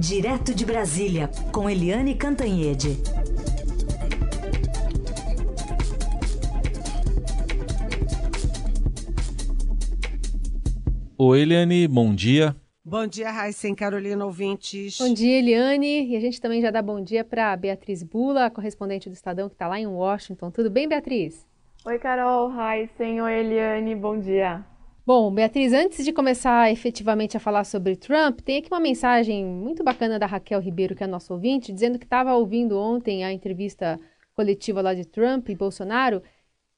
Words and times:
Direto 0.00 0.54
de 0.54 0.64
Brasília, 0.64 1.28
com 1.52 1.68
Eliane 1.68 2.14
Cantanhede. 2.14 2.96
Oi, 11.18 11.40
Eliane, 11.40 11.88
bom 11.88 12.14
dia. 12.14 12.54
Bom 12.84 13.08
dia, 13.08 13.28
Raíssen 13.32 13.74
Carolina, 13.74 14.24
ouvintes. 14.24 14.98
Bom 14.98 15.12
dia, 15.12 15.40
Eliane. 15.40 16.06
E 16.06 16.16
a 16.16 16.20
gente 16.20 16.40
também 16.40 16.62
já 16.62 16.70
dá 16.70 16.80
bom 16.80 17.02
dia 17.02 17.24
para 17.24 17.56
Beatriz 17.56 18.04
Bula, 18.04 18.48
correspondente 18.50 19.08
do 19.08 19.14
Estadão, 19.14 19.48
que 19.48 19.56
está 19.56 19.66
lá 19.66 19.80
em 19.80 19.86
Washington. 19.88 20.52
Tudo 20.52 20.70
bem, 20.70 20.88
Beatriz? 20.88 21.44
Oi, 21.84 21.98
Carol, 21.98 22.50
Raíssen, 22.50 23.20
oi, 23.20 23.32
Eliane, 23.40 23.96
bom 23.96 24.16
dia. 24.16 24.64
Bom, 25.08 25.32
Beatriz, 25.32 25.72
antes 25.72 26.04
de 26.04 26.12
começar 26.12 26.70
efetivamente 26.70 27.34
a 27.34 27.40
falar 27.40 27.64
sobre 27.64 27.96
Trump, 27.96 28.40
tem 28.40 28.58
aqui 28.58 28.68
uma 28.70 28.78
mensagem 28.78 29.42
muito 29.42 29.82
bacana 29.82 30.18
da 30.18 30.26
Raquel 30.26 30.60
Ribeiro, 30.60 30.94
que 30.94 31.02
é 31.02 31.06
nosso 31.06 31.32
ouvinte, 31.32 31.72
dizendo 31.72 31.98
que 31.98 32.04
estava 32.04 32.34
ouvindo 32.34 32.78
ontem 32.78 33.24
a 33.24 33.32
entrevista 33.32 33.98
coletiva 34.34 34.82
lá 34.82 34.92
de 34.92 35.06
Trump 35.06 35.48
e 35.48 35.54
Bolsonaro 35.54 36.22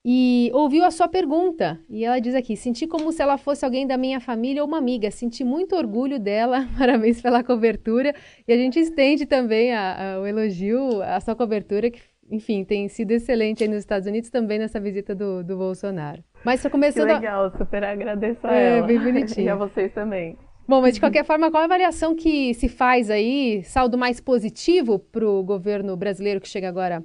e 0.04 0.48
ouviu 0.54 0.84
a 0.84 0.92
sua 0.92 1.08
pergunta. 1.08 1.80
E 1.88 2.04
ela 2.04 2.20
diz 2.20 2.36
aqui: 2.36 2.56
senti 2.56 2.86
como 2.86 3.10
se 3.10 3.20
ela 3.20 3.36
fosse 3.36 3.64
alguém 3.64 3.84
da 3.84 3.98
minha 3.98 4.20
família 4.20 4.62
ou 4.62 4.68
uma 4.68 4.78
amiga. 4.78 5.10
Senti 5.10 5.42
muito 5.42 5.74
orgulho 5.74 6.20
dela. 6.20 6.68
Parabéns 6.78 7.20
pela 7.20 7.42
cobertura. 7.42 8.14
E 8.46 8.52
a 8.52 8.56
gente 8.56 8.78
estende 8.78 9.26
também 9.26 9.72
a, 9.72 10.14
a, 10.14 10.20
o 10.20 10.26
elogio 10.26 11.02
à 11.02 11.18
sua 11.18 11.34
cobertura, 11.34 11.90
que 11.90 12.00
enfim, 12.30 12.64
tem 12.64 12.88
sido 12.88 13.10
excelente 13.10 13.62
aí 13.62 13.68
nos 13.68 13.78
Estados 13.78 14.06
Unidos 14.06 14.30
também 14.30 14.58
nessa 14.58 14.78
visita 14.78 15.14
do, 15.14 15.42
do 15.42 15.56
Bolsonaro. 15.56 16.22
Mas 16.44 16.60
só 16.60 16.70
começando. 16.70 17.08
Que 17.08 17.14
legal, 17.14 17.46
a... 17.46 17.50
super 17.50 17.82
agradeço 17.82 18.46
a 18.46 18.54
é, 18.54 18.78
ela. 18.78 18.86
bem 18.86 18.98
bonitinho. 18.98 19.46
e 19.46 19.48
a 19.48 19.56
vocês 19.56 19.92
também. 19.92 20.38
Bom, 20.66 20.80
mas 20.80 20.94
de 20.94 21.00
qualquer 21.00 21.24
forma, 21.24 21.50
qual 21.50 21.62
a 21.62 21.66
avaliação 21.66 22.14
que 22.14 22.54
se 22.54 22.68
faz 22.68 23.10
aí, 23.10 23.64
saldo 23.64 23.98
mais 23.98 24.20
positivo 24.20 25.00
para 25.00 25.26
o 25.26 25.42
governo 25.42 25.96
brasileiro 25.96 26.40
que 26.40 26.46
chega 26.46 26.68
agora 26.68 27.02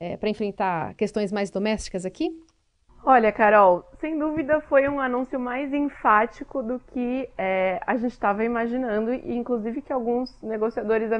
é, 0.00 0.16
para 0.16 0.30
enfrentar 0.30 0.94
questões 0.94 1.30
mais 1.30 1.50
domésticas 1.50 2.06
aqui? 2.06 2.30
Olha, 3.04 3.30
Carol, 3.32 3.84
sem 4.00 4.16
dúvida 4.16 4.60
foi 4.62 4.88
um 4.88 5.00
anúncio 5.00 5.38
mais 5.38 5.74
enfático 5.74 6.62
do 6.62 6.78
que 6.78 7.28
é, 7.36 7.80
a 7.84 7.96
gente 7.96 8.12
estava 8.12 8.44
imaginando, 8.44 9.12
e 9.12 9.36
inclusive 9.36 9.82
que 9.82 9.92
alguns 9.92 10.40
negociadores 10.40 11.10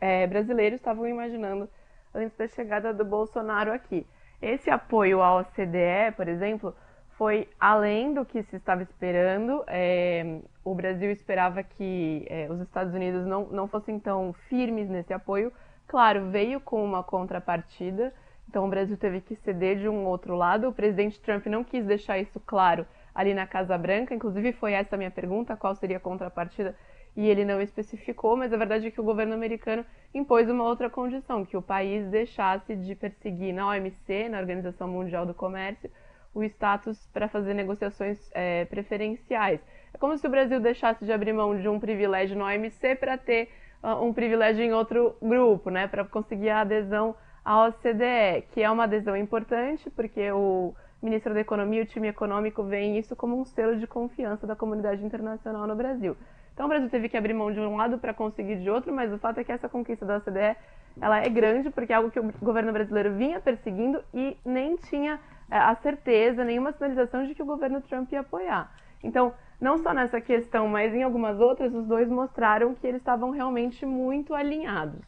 é, 0.00 0.26
brasileiros 0.26 0.78
estavam 0.78 1.06
imaginando 1.06 1.68
antes 2.14 2.36
da 2.36 2.46
chegada 2.46 2.92
do 2.92 3.04
Bolsonaro 3.04 3.72
aqui. 3.72 4.06
Esse 4.40 4.70
apoio 4.70 5.22
à 5.22 5.38
OCDE, 5.38 6.12
por 6.16 6.28
exemplo, 6.28 6.74
foi 7.10 7.48
além 7.60 8.12
do 8.12 8.24
que 8.24 8.42
se 8.42 8.56
estava 8.56 8.82
esperando. 8.82 9.62
É, 9.68 10.40
o 10.64 10.74
Brasil 10.74 11.10
esperava 11.10 11.62
que 11.62 12.26
é, 12.28 12.48
os 12.50 12.60
Estados 12.60 12.92
Unidos 12.94 13.24
não, 13.24 13.46
não 13.46 13.68
fossem 13.68 13.98
tão 13.98 14.32
firmes 14.48 14.88
nesse 14.88 15.12
apoio. 15.12 15.52
Claro, 15.86 16.30
veio 16.30 16.60
com 16.60 16.84
uma 16.84 17.02
contrapartida, 17.02 18.12
então 18.48 18.64
o 18.64 18.68
Brasil 18.68 18.96
teve 18.96 19.20
que 19.20 19.36
ceder 19.36 19.78
de 19.78 19.88
um 19.88 20.04
outro 20.06 20.34
lado. 20.34 20.68
O 20.68 20.72
presidente 20.72 21.20
Trump 21.20 21.46
não 21.46 21.62
quis 21.62 21.84
deixar 21.84 22.18
isso 22.18 22.40
claro 22.40 22.86
ali 23.14 23.34
na 23.34 23.46
Casa 23.46 23.76
Branca, 23.76 24.14
inclusive 24.14 24.52
foi 24.52 24.72
essa 24.72 24.96
a 24.96 24.98
minha 24.98 25.10
pergunta: 25.10 25.56
qual 25.56 25.74
seria 25.74 25.98
a 25.98 26.00
contrapartida? 26.00 26.74
E 27.16 27.28
ele 27.28 27.44
não 27.44 27.60
especificou, 27.60 28.36
mas 28.36 28.52
a 28.52 28.56
verdade 28.56 28.86
é 28.86 28.90
que 28.90 29.00
o 29.00 29.04
governo 29.04 29.34
americano 29.34 29.84
impôs 30.14 30.48
uma 30.48 30.64
outra 30.64 30.88
condição, 30.88 31.44
que 31.44 31.56
o 31.56 31.62
país 31.62 32.06
deixasse 32.08 32.74
de 32.74 32.94
perseguir 32.94 33.52
na 33.52 33.68
OMC, 33.68 34.28
na 34.30 34.38
Organização 34.38 34.88
Mundial 34.88 35.26
do 35.26 35.34
Comércio, 35.34 35.90
o 36.34 36.42
status 36.44 37.06
para 37.12 37.28
fazer 37.28 37.54
negociações 37.54 38.18
é, 38.32 38.64
preferenciais. 38.64 39.60
É 39.92 39.98
como 39.98 40.16
se 40.16 40.26
o 40.26 40.30
Brasil 40.30 40.58
deixasse 40.60 41.04
de 41.04 41.12
abrir 41.12 41.32
mão 41.32 41.58
de 41.58 41.68
um 41.68 41.78
privilégio 41.78 42.36
na 42.36 42.46
OMC 42.46 42.96
para 42.96 43.18
ter 43.18 43.50
uh, 43.82 44.02
um 44.02 44.12
privilégio 44.12 44.64
em 44.64 44.72
outro 44.72 45.14
grupo, 45.20 45.68
né, 45.68 45.86
para 45.86 46.04
conseguir 46.04 46.48
a 46.48 46.60
adesão 46.60 47.14
à 47.44 47.66
OCDE, 47.66 48.46
que 48.52 48.62
é 48.62 48.70
uma 48.70 48.84
adesão 48.84 49.16
importante, 49.16 49.90
porque 49.90 50.32
o 50.32 50.74
ministro 51.02 51.34
da 51.34 51.40
Economia 51.40 51.80
e 51.80 51.82
o 51.82 51.86
time 51.86 52.08
econômico 52.08 52.62
veem 52.62 52.96
isso 52.96 53.14
como 53.16 53.38
um 53.38 53.44
selo 53.44 53.76
de 53.76 53.86
confiança 53.86 54.46
da 54.46 54.56
comunidade 54.56 55.04
internacional 55.04 55.66
no 55.66 55.74
Brasil. 55.74 56.16
Então 56.52 56.66
o 56.66 56.68
Brasil 56.68 56.88
teve 56.90 57.08
que 57.08 57.16
abrir 57.16 57.34
mão 57.34 57.52
de 57.52 57.60
um 57.60 57.76
lado 57.76 57.98
para 57.98 58.12
conseguir 58.12 58.56
de 58.56 58.68
outro, 58.68 58.92
mas 58.92 59.12
o 59.12 59.18
fato 59.18 59.40
é 59.40 59.44
que 59.44 59.52
essa 59.52 59.68
conquista 59.68 60.04
da 60.04 60.18
OCDE 60.18 60.56
ela 61.00 61.18
é 61.18 61.28
grande 61.28 61.70
porque 61.70 61.92
é 61.92 61.96
algo 61.96 62.10
que 62.10 62.20
o 62.20 62.32
governo 62.40 62.72
brasileiro 62.72 63.14
vinha 63.14 63.40
perseguindo 63.40 64.02
e 64.12 64.36
nem 64.44 64.76
tinha 64.76 65.18
é, 65.50 65.56
a 65.56 65.74
certeza, 65.76 66.44
nenhuma 66.44 66.72
sinalização 66.72 67.26
de 67.26 67.34
que 67.34 67.42
o 67.42 67.46
governo 67.46 67.80
Trump 67.82 68.12
ia 68.12 68.20
apoiar. 68.20 68.70
Então, 69.02 69.32
não 69.60 69.78
só 69.78 69.92
nessa 69.92 70.20
questão, 70.20 70.68
mas 70.68 70.94
em 70.94 71.02
algumas 71.02 71.38
outras, 71.40 71.74
os 71.74 71.86
dois 71.86 72.08
mostraram 72.08 72.74
que 72.74 72.86
eles 72.86 73.00
estavam 73.00 73.30
realmente 73.30 73.84
muito 73.84 74.34
alinhados. 74.34 75.00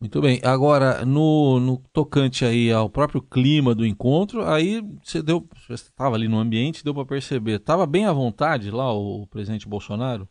Muito 0.00 0.20
bem. 0.20 0.40
Agora, 0.42 1.04
no, 1.04 1.60
no 1.60 1.78
tocante 1.92 2.44
aí 2.44 2.72
ao 2.72 2.88
próprio 2.88 3.20
clima 3.20 3.74
do 3.74 3.84
encontro, 3.84 4.42
aí 4.44 4.82
você 5.02 5.22
deu, 5.22 5.46
você 5.68 5.74
estava 5.74 6.16
ali 6.16 6.26
no 6.26 6.38
ambiente, 6.38 6.82
deu 6.82 6.94
para 6.94 7.04
perceber, 7.04 7.56
estava 7.56 7.86
bem 7.86 8.06
à 8.06 8.12
vontade 8.12 8.70
lá 8.70 8.92
o 8.92 9.26
presidente 9.26 9.68
Bolsonaro? 9.68 10.26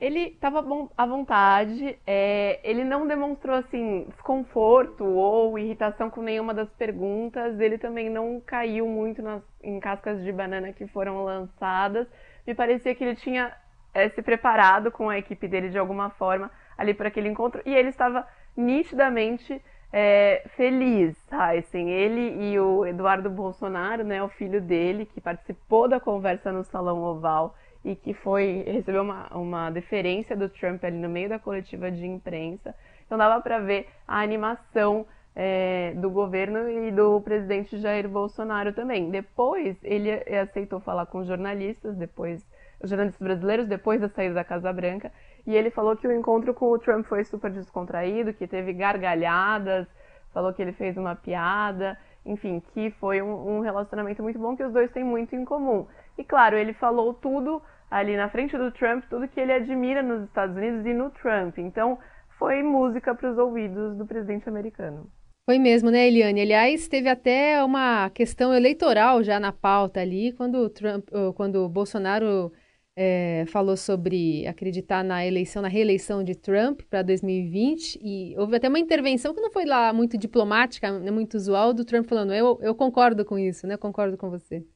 Ele 0.00 0.28
estava 0.28 0.64
à 0.96 1.06
vontade, 1.06 1.98
é, 2.06 2.60
ele 2.62 2.84
não 2.84 3.06
demonstrou 3.06 3.56
assim 3.56 4.06
desconforto 4.08 5.04
ou 5.04 5.58
irritação 5.58 6.08
com 6.08 6.22
nenhuma 6.22 6.54
das 6.54 6.70
perguntas, 6.70 7.58
ele 7.58 7.78
também 7.78 8.08
não 8.08 8.40
caiu 8.40 8.86
muito 8.86 9.20
nas, 9.20 9.42
em 9.60 9.80
cascas 9.80 10.22
de 10.22 10.30
banana 10.30 10.72
que 10.72 10.86
foram 10.86 11.24
lançadas. 11.24 12.06
Me 12.46 12.54
parecia 12.54 12.94
que 12.94 13.02
ele 13.02 13.16
tinha 13.16 13.52
é, 13.92 14.08
se 14.10 14.22
preparado 14.22 14.92
com 14.92 15.10
a 15.10 15.18
equipe 15.18 15.48
dele 15.48 15.68
de 15.68 15.78
alguma 15.78 16.10
forma 16.10 16.48
ali 16.76 16.94
para 16.94 17.08
aquele 17.08 17.28
encontro 17.28 17.60
e 17.66 17.74
ele 17.74 17.88
estava 17.88 18.24
nitidamente 18.56 19.60
é, 19.92 20.44
feliz, 20.56 21.16
Heisen. 21.32 21.90
Ele 21.90 22.52
e 22.52 22.60
o 22.60 22.86
Eduardo 22.86 23.28
Bolsonaro, 23.28 24.04
né, 24.04 24.22
o 24.22 24.28
filho 24.28 24.60
dele, 24.60 25.06
que 25.06 25.20
participou 25.20 25.88
da 25.88 25.98
conversa 25.98 26.52
no 26.52 26.62
Salão 26.62 27.02
Oval 27.02 27.56
e 27.84 27.94
que 27.94 28.12
foi 28.12 28.64
recebeu 28.66 29.02
uma, 29.02 29.28
uma 29.28 29.70
deferência 29.70 30.36
do 30.36 30.48
Trump 30.48 30.82
ali 30.84 30.96
no 30.96 31.08
meio 31.08 31.28
da 31.28 31.38
coletiva 31.38 31.90
de 31.90 32.06
imprensa. 32.06 32.74
Então 33.06 33.16
dava 33.16 33.40
para 33.42 33.58
ver 33.58 33.88
a 34.06 34.20
animação 34.20 35.06
é, 35.34 35.92
do 35.96 36.10
governo 36.10 36.68
e 36.68 36.90
do 36.90 37.20
presidente 37.20 37.78
Jair 37.78 38.08
Bolsonaro 38.08 38.72
também. 38.72 39.10
Depois 39.10 39.76
ele 39.82 40.10
aceitou 40.12 40.80
falar 40.80 41.06
com 41.06 41.24
jornalistas, 41.24 41.96
depois 41.96 42.44
os 42.80 42.90
jornalistas 42.90 43.24
brasileiros 43.24 43.66
depois 43.66 44.00
da 44.00 44.08
saída 44.08 44.34
da 44.34 44.44
Casa 44.44 44.72
Branca 44.72 45.12
e 45.48 45.56
ele 45.56 45.70
falou 45.70 45.96
que 45.96 46.06
o 46.06 46.12
encontro 46.12 46.52
com 46.52 46.70
o 46.70 46.78
Trump 46.78 47.06
foi 47.06 47.24
super 47.24 47.50
descontraído, 47.50 48.34
que 48.34 48.46
teve 48.46 48.74
gargalhadas, 48.74 49.86
falou 50.30 50.52
que 50.52 50.60
ele 50.60 50.72
fez 50.72 50.96
uma 50.98 51.16
piada, 51.16 51.98
enfim, 52.26 52.60
que 52.74 52.90
foi 52.90 53.22
um, 53.22 53.56
um 53.56 53.60
relacionamento 53.60 54.22
muito 54.22 54.38
bom 54.38 54.54
que 54.54 54.62
os 54.62 54.72
dois 54.72 54.90
têm 54.90 55.02
muito 55.02 55.34
em 55.34 55.46
comum. 55.46 55.86
E 56.18 56.24
claro, 56.24 56.56
ele 56.56 56.74
falou 56.74 57.14
tudo 57.14 57.62
ali 57.90 58.16
na 58.16 58.28
frente 58.28 58.58
do 58.58 58.70
Trump, 58.72 59.04
tudo 59.08 59.28
que 59.28 59.40
ele 59.40 59.52
admira 59.52 60.02
nos 60.02 60.24
Estados 60.24 60.56
Unidos 60.56 60.84
e 60.84 60.92
no 60.92 61.10
Trump. 61.10 61.56
Então, 61.58 61.98
foi 62.38 62.62
música 62.62 63.14
para 63.14 63.30
os 63.30 63.38
ouvidos 63.38 63.96
do 63.96 64.04
presidente 64.04 64.48
americano. 64.48 65.10
Foi 65.46 65.58
mesmo, 65.58 65.90
né, 65.90 66.06
Eliane? 66.06 66.42
Aliás, 66.42 66.88
teve 66.88 67.08
até 67.08 67.64
uma 67.64 68.10
questão 68.10 68.52
eleitoral 68.52 69.22
já 69.22 69.40
na 69.40 69.50
pauta 69.50 70.00
ali, 70.00 70.32
quando, 70.32 70.68
Trump, 70.68 71.08
quando 71.36 71.64
o 71.64 71.68
Bolsonaro 71.68 72.52
é, 72.94 73.44
falou 73.46 73.76
sobre 73.76 74.46
acreditar 74.46 75.02
na 75.02 75.24
eleição, 75.24 75.62
na 75.62 75.68
reeleição 75.68 76.22
de 76.22 76.34
Trump 76.34 76.82
para 76.90 77.00
2020, 77.00 77.98
e 78.02 78.34
houve 78.36 78.56
até 78.56 78.68
uma 78.68 78.78
intervenção 78.78 79.32
que 79.32 79.40
não 79.40 79.50
foi 79.50 79.64
lá 79.64 79.90
muito 79.92 80.18
diplomática, 80.18 80.98
né, 80.98 81.10
muito 81.10 81.34
usual, 81.34 81.72
do 81.72 81.84
Trump 81.84 82.06
falando, 82.06 82.34
eu, 82.34 82.58
eu 82.60 82.74
concordo 82.74 83.24
com 83.24 83.38
isso, 83.38 83.66
né? 83.66 83.76
Concordo 83.76 84.18
com 84.18 84.28
você. 84.28 84.66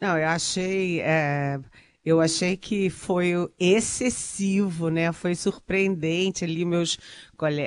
Não, 0.00 0.18
eu 0.18 0.28
achei. 0.28 1.00
É, 1.00 1.58
eu 2.04 2.20
achei 2.20 2.56
que 2.56 2.90
foi 2.90 3.32
excessivo, 3.58 4.88
né? 4.90 5.12
Foi 5.12 5.34
surpreendente 5.34 6.44
ali 6.44 6.64
meus 6.64 6.98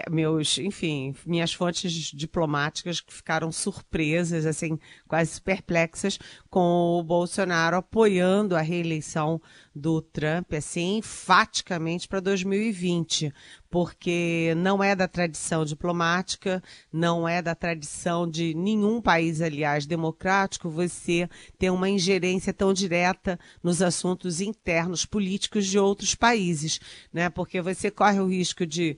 meus, 0.09 0.57
enfim, 0.57 1.13
minhas 1.25 1.53
fontes 1.53 1.91
diplomáticas 1.91 3.01
que 3.01 3.13
ficaram 3.13 3.51
surpresas, 3.51 4.45
assim, 4.45 4.79
quase 5.07 5.41
perplexas 5.41 6.17
com 6.49 6.99
o 6.99 7.03
Bolsonaro 7.03 7.77
apoiando 7.77 8.55
a 8.55 8.61
reeleição 8.61 9.41
do 9.75 10.01
Trump, 10.01 10.53
assim, 10.53 10.97
enfaticamente 10.99 12.07
para 12.07 12.21
2020, 12.21 13.33
porque 13.69 14.53
não 14.55 14.81
é 14.81 14.95
da 14.95 15.05
tradição 15.05 15.65
diplomática, 15.65 16.63
não 16.93 17.27
é 17.27 17.41
da 17.41 17.53
tradição 17.53 18.29
de 18.29 18.53
nenhum 18.53 19.01
país, 19.01 19.41
aliás, 19.41 19.85
democrático, 19.85 20.69
você 20.69 21.27
ter 21.59 21.69
uma 21.69 21.89
ingerência 21.89 22.53
tão 22.53 22.71
direta 22.71 23.37
nos 23.61 23.81
assuntos 23.81 24.39
internos 24.39 25.05
políticos 25.05 25.65
de 25.65 25.77
outros 25.77 26.15
países, 26.15 26.79
né? 27.11 27.29
Porque 27.29 27.61
você 27.61 27.91
corre 27.91 28.21
o 28.21 28.29
risco 28.29 28.65
de 28.65 28.97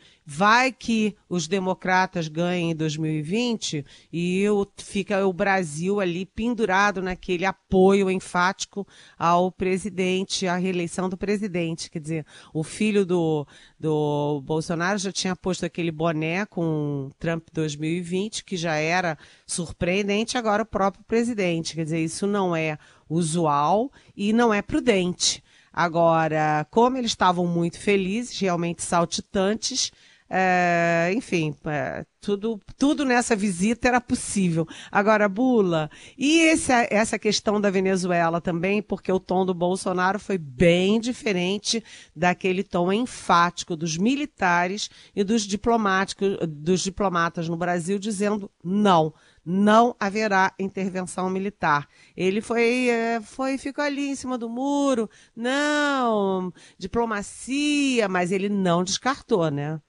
vai 0.57 0.71
que 0.71 1.15
os 1.29 1.47
democratas 1.47 2.27
ganhem 2.27 2.71
em 2.71 2.75
2020 2.75 3.85
e 4.11 4.49
o, 4.49 4.65
fica 4.75 5.25
o 5.25 5.31
Brasil 5.31 5.99
ali 5.99 6.25
pendurado 6.25 6.99
naquele 6.99 7.45
apoio 7.45 8.09
enfático 8.09 8.87
ao 9.19 9.51
presidente, 9.51 10.47
à 10.47 10.55
reeleição 10.55 11.07
do 11.07 11.15
presidente. 11.15 11.91
Quer 11.91 11.99
dizer, 11.99 12.25
o 12.51 12.63
filho 12.63 13.05
do, 13.05 13.45
do 13.79 14.41
Bolsonaro 14.43 14.97
já 14.97 15.11
tinha 15.11 15.35
posto 15.35 15.63
aquele 15.63 15.91
boné 15.91 16.45
com 16.47 17.11
Trump 17.19 17.47
2020, 17.53 18.43
que 18.43 18.57
já 18.57 18.75
era 18.75 19.15
surpreendente, 19.45 20.39
agora 20.39 20.63
o 20.63 20.65
próprio 20.65 21.03
presidente. 21.03 21.75
Quer 21.75 21.83
dizer, 21.83 22.03
isso 22.03 22.25
não 22.25 22.55
é 22.55 22.79
usual 23.07 23.91
e 24.15 24.33
não 24.33 24.51
é 24.51 24.63
prudente. 24.63 25.43
Agora, 25.71 26.65
como 26.71 26.97
eles 26.97 27.11
estavam 27.11 27.45
muito 27.45 27.79
felizes, 27.79 28.39
realmente 28.39 28.81
saltitantes, 28.81 29.91
é, 30.29 31.11
enfim, 31.15 31.55
é, 31.65 32.05
tudo, 32.19 32.59
tudo 32.77 33.05
nessa 33.05 33.35
visita 33.35 33.87
era 33.87 34.01
possível. 34.01 34.67
Agora, 34.91 35.29
Bula, 35.29 35.89
e 36.17 36.39
esse, 36.41 36.71
essa 36.89 37.17
questão 37.17 37.61
da 37.61 37.69
Venezuela 37.69 38.41
também, 38.41 38.81
porque 38.81 39.11
o 39.11 39.19
tom 39.19 39.45
do 39.45 39.53
Bolsonaro 39.53 40.19
foi 40.19 40.37
bem 40.37 40.99
diferente 40.99 41.83
daquele 42.15 42.63
tom 42.63 42.91
enfático 42.91 43.75
dos 43.75 43.97
militares 43.97 44.89
e 45.15 45.23
dos 45.23 45.43
diplomáticos, 45.43 46.37
dos 46.47 46.81
diplomatas 46.81 47.47
no 47.47 47.55
Brasil, 47.55 47.97
dizendo 47.97 48.51
não 48.63 49.13
não 49.49 49.95
haverá 49.97 50.53
intervenção 50.59 51.29
militar. 51.29 51.87
Ele 52.17 52.41
foi, 52.41 52.89
é, 52.89 53.21
foi, 53.21 53.57
ficou 53.57 53.81
ali 53.81 54.09
em 54.09 54.15
cima 54.15 54.37
do 54.37 54.49
muro, 54.49 55.09
não, 55.33 56.51
diplomacia, 56.77 58.09
mas 58.09 58.33
ele 58.33 58.49
não 58.49 58.83
descartou, 58.83 59.49
né? 59.49 59.79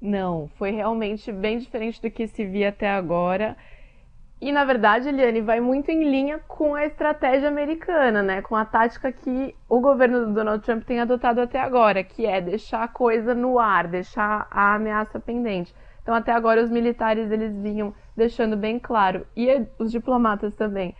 Não, 0.00 0.48
foi 0.56 0.70
realmente 0.70 1.30
bem 1.30 1.58
diferente 1.58 2.00
do 2.00 2.10
que 2.10 2.26
se 2.26 2.44
via 2.44 2.70
até 2.70 2.88
agora. 2.88 3.56
E 4.40 4.50
na 4.50 4.64
verdade, 4.64 5.08
Eliane, 5.08 5.42
vai 5.42 5.60
muito 5.60 5.90
em 5.90 6.02
linha 6.10 6.38
com 6.48 6.74
a 6.74 6.86
estratégia 6.86 7.48
americana, 7.48 8.22
né? 8.22 8.40
Com 8.40 8.56
a 8.56 8.64
tática 8.64 9.12
que 9.12 9.54
o 9.68 9.80
governo 9.80 10.24
do 10.24 10.32
Donald 10.32 10.64
Trump 10.64 10.84
tem 10.84 10.98
adotado 11.00 11.42
até 11.42 11.60
agora, 11.60 12.02
que 12.02 12.24
é 12.24 12.40
deixar 12.40 12.82
a 12.82 12.88
coisa 12.88 13.34
no 13.34 13.58
ar, 13.58 13.86
deixar 13.86 14.48
a 14.50 14.74
ameaça 14.76 15.20
pendente. 15.20 15.74
Então, 16.02 16.14
até 16.14 16.32
agora, 16.32 16.62
os 16.62 16.70
militares 16.70 17.30
eles 17.30 17.54
vinham 17.54 17.94
deixando 18.16 18.56
bem 18.56 18.78
claro, 18.78 19.26
e 19.36 19.66
os 19.78 19.92
diplomatas 19.92 20.54
também, 20.54 20.96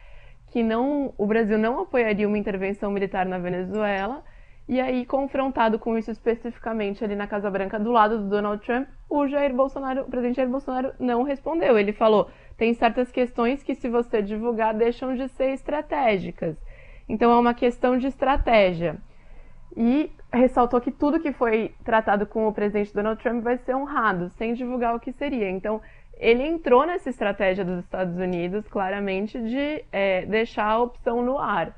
que 0.48 0.62
não, 0.62 1.14
o 1.16 1.26
Brasil 1.26 1.58
não 1.58 1.80
apoiaria 1.80 2.28
uma 2.28 2.36
intervenção 2.36 2.90
militar 2.90 3.24
na 3.24 3.38
Venezuela 3.38 4.22
e 4.70 4.80
aí, 4.80 5.04
confrontado 5.04 5.80
com 5.80 5.98
isso 5.98 6.12
especificamente 6.12 7.02
ali 7.02 7.16
na 7.16 7.26
Casa 7.26 7.50
Branca, 7.50 7.76
do 7.76 7.90
lado 7.90 8.18
do 8.18 8.28
Donald 8.28 8.64
Trump, 8.64 8.86
o 9.08 9.26
Jair 9.26 9.52
Bolsonaro, 9.52 10.02
o 10.02 10.04
presidente 10.04 10.36
Jair 10.36 10.48
Bolsonaro 10.48 10.92
não 11.00 11.24
respondeu. 11.24 11.76
Ele 11.76 11.92
falou: 11.92 12.30
tem 12.56 12.72
certas 12.72 13.10
questões 13.10 13.64
que, 13.64 13.74
se 13.74 13.88
você 13.88 14.22
divulgar, 14.22 14.72
deixam 14.72 15.16
de 15.16 15.26
ser 15.30 15.54
estratégicas. 15.54 16.56
Então, 17.08 17.32
é 17.32 17.36
uma 17.40 17.52
questão 17.52 17.98
de 17.98 18.06
estratégia. 18.06 18.96
E 19.76 20.08
ressaltou 20.32 20.80
que 20.80 20.92
tudo 20.92 21.18
que 21.18 21.32
foi 21.32 21.74
tratado 21.84 22.24
com 22.24 22.46
o 22.46 22.52
presidente 22.52 22.94
Donald 22.94 23.20
Trump 23.20 23.42
vai 23.42 23.58
ser 23.58 23.74
honrado, 23.74 24.30
sem 24.30 24.54
divulgar 24.54 24.94
o 24.94 25.00
que 25.00 25.10
seria. 25.10 25.50
Então, 25.50 25.80
ele 26.16 26.46
entrou 26.46 26.86
nessa 26.86 27.10
estratégia 27.10 27.64
dos 27.64 27.80
Estados 27.80 28.16
Unidos, 28.16 28.68
claramente, 28.68 29.36
de 29.36 29.84
é, 29.90 30.24
deixar 30.26 30.66
a 30.66 30.80
opção 30.80 31.22
no 31.22 31.38
ar. 31.38 31.76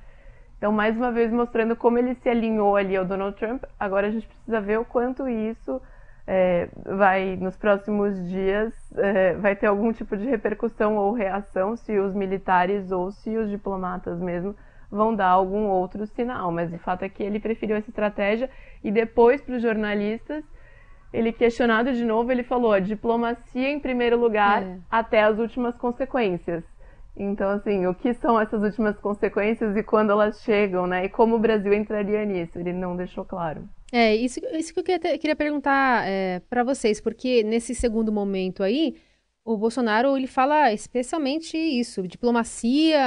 Então, 0.62 0.70
mais 0.70 0.96
uma 0.96 1.10
vez 1.10 1.32
mostrando 1.32 1.74
como 1.74 1.98
ele 1.98 2.14
se 2.14 2.28
alinhou 2.28 2.76
ali 2.76 2.96
ao 2.96 3.04
Donald 3.04 3.36
Trump. 3.36 3.64
Agora 3.80 4.06
a 4.06 4.10
gente 4.12 4.28
precisa 4.28 4.60
ver 4.60 4.78
o 4.78 4.84
quanto 4.84 5.28
isso 5.28 5.82
é, 6.24 6.68
vai, 6.86 7.34
nos 7.34 7.56
próximos 7.56 8.14
dias, 8.28 8.72
é, 8.96 9.34
vai 9.34 9.56
ter 9.56 9.66
algum 9.66 9.92
tipo 9.92 10.16
de 10.16 10.24
repercussão 10.24 10.94
ou 10.94 11.12
reação, 11.14 11.76
se 11.76 11.98
os 11.98 12.14
militares 12.14 12.92
ou 12.92 13.10
se 13.10 13.36
os 13.36 13.50
diplomatas 13.50 14.20
mesmo 14.20 14.54
vão 14.88 15.12
dar 15.12 15.30
algum 15.30 15.66
outro 15.66 16.06
sinal. 16.06 16.52
Mas 16.52 16.72
o 16.72 16.78
fato 16.78 17.02
é 17.02 17.08
que 17.08 17.24
ele 17.24 17.40
preferiu 17.40 17.74
essa 17.74 17.90
estratégia 17.90 18.48
e 18.84 18.92
depois 18.92 19.40
para 19.40 19.56
os 19.56 19.62
jornalistas, 19.62 20.44
ele 21.12 21.32
questionado 21.32 21.92
de 21.92 22.04
novo, 22.04 22.30
ele 22.30 22.44
falou: 22.44 22.72
a 22.72 22.78
diplomacia 22.78 23.68
em 23.68 23.80
primeiro 23.80 24.16
lugar 24.16 24.62
é. 24.62 24.78
até 24.88 25.24
as 25.24 25.40
últimas 25.40 25.76
consequências. 25.76 26.62
Então, 27.16 27.50
assim, 27.50 27.86
o 27.86 27.94
que 27.94 28.14
são 28.14 28.40
essas 28.40 28.62
últimas 28.62 28.98
consequências 28.98 29.76
e 29.76 29.82
quando 29.82 30.10
elas 30.10 30.40
chegam, 30.42 30.86
né? 30.86 31.04
E 31.04 31.08
como 31.08 31.36
o 31.36 31.38
Brasil 31.38 31.72
entraria 31.72 32.24
nisso? 32.24 32.58
Ele 32.58 32.72
não 32.72 32.96
deixou 32.96 33.24
claro. 33.24 33.68
É, 33.92 34.16
isso, 34.16 34.40
isso 34.52 34.72
que 34.72 34.80
eu 34.80 34.84
queria, 34.84 35.18
queria 35.18 35.36
perguntar 35.36 36.08
é, 36.08 36.40
para 36.48 36.64
vocês, 36.64 37.00
porque 37.00 37.42
nesse 37.42 37.74
segundo 37.74 38.10
momento 38.10 38.62
aí, 38.62 38.96
o 39.44 39.56
Bolsonaro 39.56 40.16
ele 40.16 40.26
fala 40.26 40.72
especialmente 40.72 41.58
isso, 41.58 42.06
diplomacia 42.08 42.98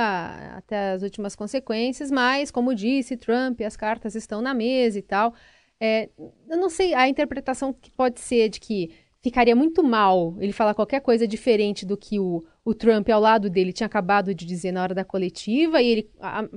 até 0.58 0.92
as 0.92 1.02
últimas 1.02 1.36
consequências, 1.36 2.12
mas, 2.12 2.52
como 2.52 2.76
disse 2.76 3.18
Trump, 3.18 3.62
as 3.62 3.76
cartas 3.76 4.14
estão 4.14 4.42
na 4.42 4.54
mesa 4.54 5.00
e 5.00 5.02
tal. 5.02 5.34
É, 5.80 6.10
eu 6.48 6.58
não 6.58 6.70
sei 6.70 6.94
a 6.94 7.08
interpretação 7.08 7.74
que 7.74 7.92
pode 7.92 8.20
ser 8.20 8.50
de 8.50 8.60
que 8.60 8.92
ficaria 9.26 9.56
muito 9.56 9.84
mal 9.84 10.36
ele 10.40 10.54
falar 10.54 10.76
qualquer 10.76 11.02
coisa 11.02 11.28
diferente 11.28 11.84
do 11.84 11.98
que 11.98 12.20
o, 12.20 12.46
o 12.64 12.76
Trump 12.76 13.10
ao 13.10 13.20
lado 13.20 13.50
dele 13.50 13.74
tinha 13.74 13.88
acabado 13.88 14.36
de 14.36 14.46
dizer 14.46 14.72
na 14.72 14.84
hora 14.84 14.94
da 14.94 15.04
coletiva 15.04 15.82
e 15.82 15.88
ele 15.88 16.12
a, 16.22 16.48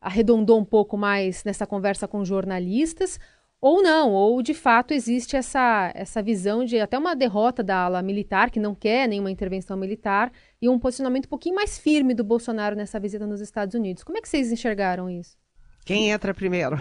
arredondou 0.00 0.58
um 0.58 0.64
pouco 0.64 0.96
mais 0.96 1.44
nessa 1.44 1.64
conversa 1.64 2.08
com 2.08 2.24
jornalistas, 2.24 3.20
ou 3.60 3.80
não, 3.80 4.12
ou 4.12 4.42
de 4.42 4.54
fato 4.54 4.92
existe 4.92 5.36
essa, 5.36 5.92
essa 5.94 6.20
visão 6.20 6.64
de 6.64 6.80
até 6.80 6.98
uma 6.98 7.14
derrota 7.14 7.62
da 7.62 7.84
ala 7.84 8.02
militar, 8.02 8.50
que 8.50 8.58
não 8.58 8.74
quer 8.74 9.08
nenhuma 9.08 9.30
intervenção 9.30 9.76
militar, 9.76 10.32
e 10.60 10.68
um 10.68 10.80
posicionamento 10.80 11.26
um 11.26 11.30
pouquinho 11.30 11.54
mais 11.54 11.78
firme 11.78 12.12
do 12.12 12.24
Bolsonaro 12.24 12.74
nessa 12.74 12.98
visita 12.98 13.24
nos 13.24 13.40
Estados 13.40 13.76
Unidos. 13.76 14.02
Como 14.02 14.18
é 14.18 14.20
que 14.20 14.28
vocês 14.28 14.50
enxergaram 14.50 15.08
isso? 15.08 15.36
Quem 15.84 16.10
entra 16.10 16.34
primeiro? 16.34 16.76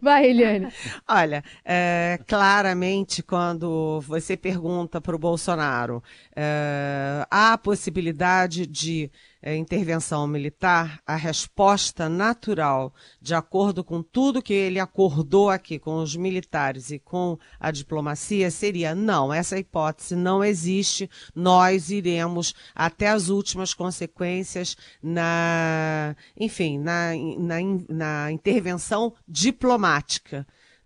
Vai, 0.00 0.30
Eliane. 0.30 0.72
Olha, 1.08 1.44
é, 1.64 2.18
claramente, 2.26 3.22
quando 3.22 4.00
você 4.02 4.36
pergunta 4.36 5.00
para 5.00 5.14
o 5.14 5.18
Bolsonaro, 5.18 6.02
é, 6.34 7.26
há 7.30 7.52
a 7.52 7.58
possibilidade 7.58 8.66
de 8.66 9.10
é, 9.42 9.54
intervenção 9.54 10.26
militar, 10.26 11.00
a 11.06 11.14
resposta 11.14 12.08
natural, 12.08 12.92
de 13.20 13.34
acordo 13.34 13.84
com 13.84 14.02
tudo 14.02 14.42
que 14.42 14.52
ele 14.52 14.80
acordou 14.80 15.50
aqui 15.50 15.78
com 15.78 16.02
os 16.02 16.16
militares 16.16 16.90
e 16.90 16.98
com 16.98 17.38
a 17.60 17.70
diplomacia, 17.70 18.50
seria 18.50 18.94
não, 18.94 19.32
essa 19.32 19.58
hipótese 19.58 20.16
não 20.16 20.42
existe, 20.42 21.08
nós 21.34 21.90
iremos 21.90 22.54
até 22.74 23.08
as 23.08 23.28
últimas 23.28 23.72
consequências 23.72 24.76
na, 25.02 26.16
enfim, 26.36 26.78
na, 26.78 27.10
na, 27.38 27.56
na 27.88 28.32
intervenção 28.32 29.14
diplomática. 29.28 29.65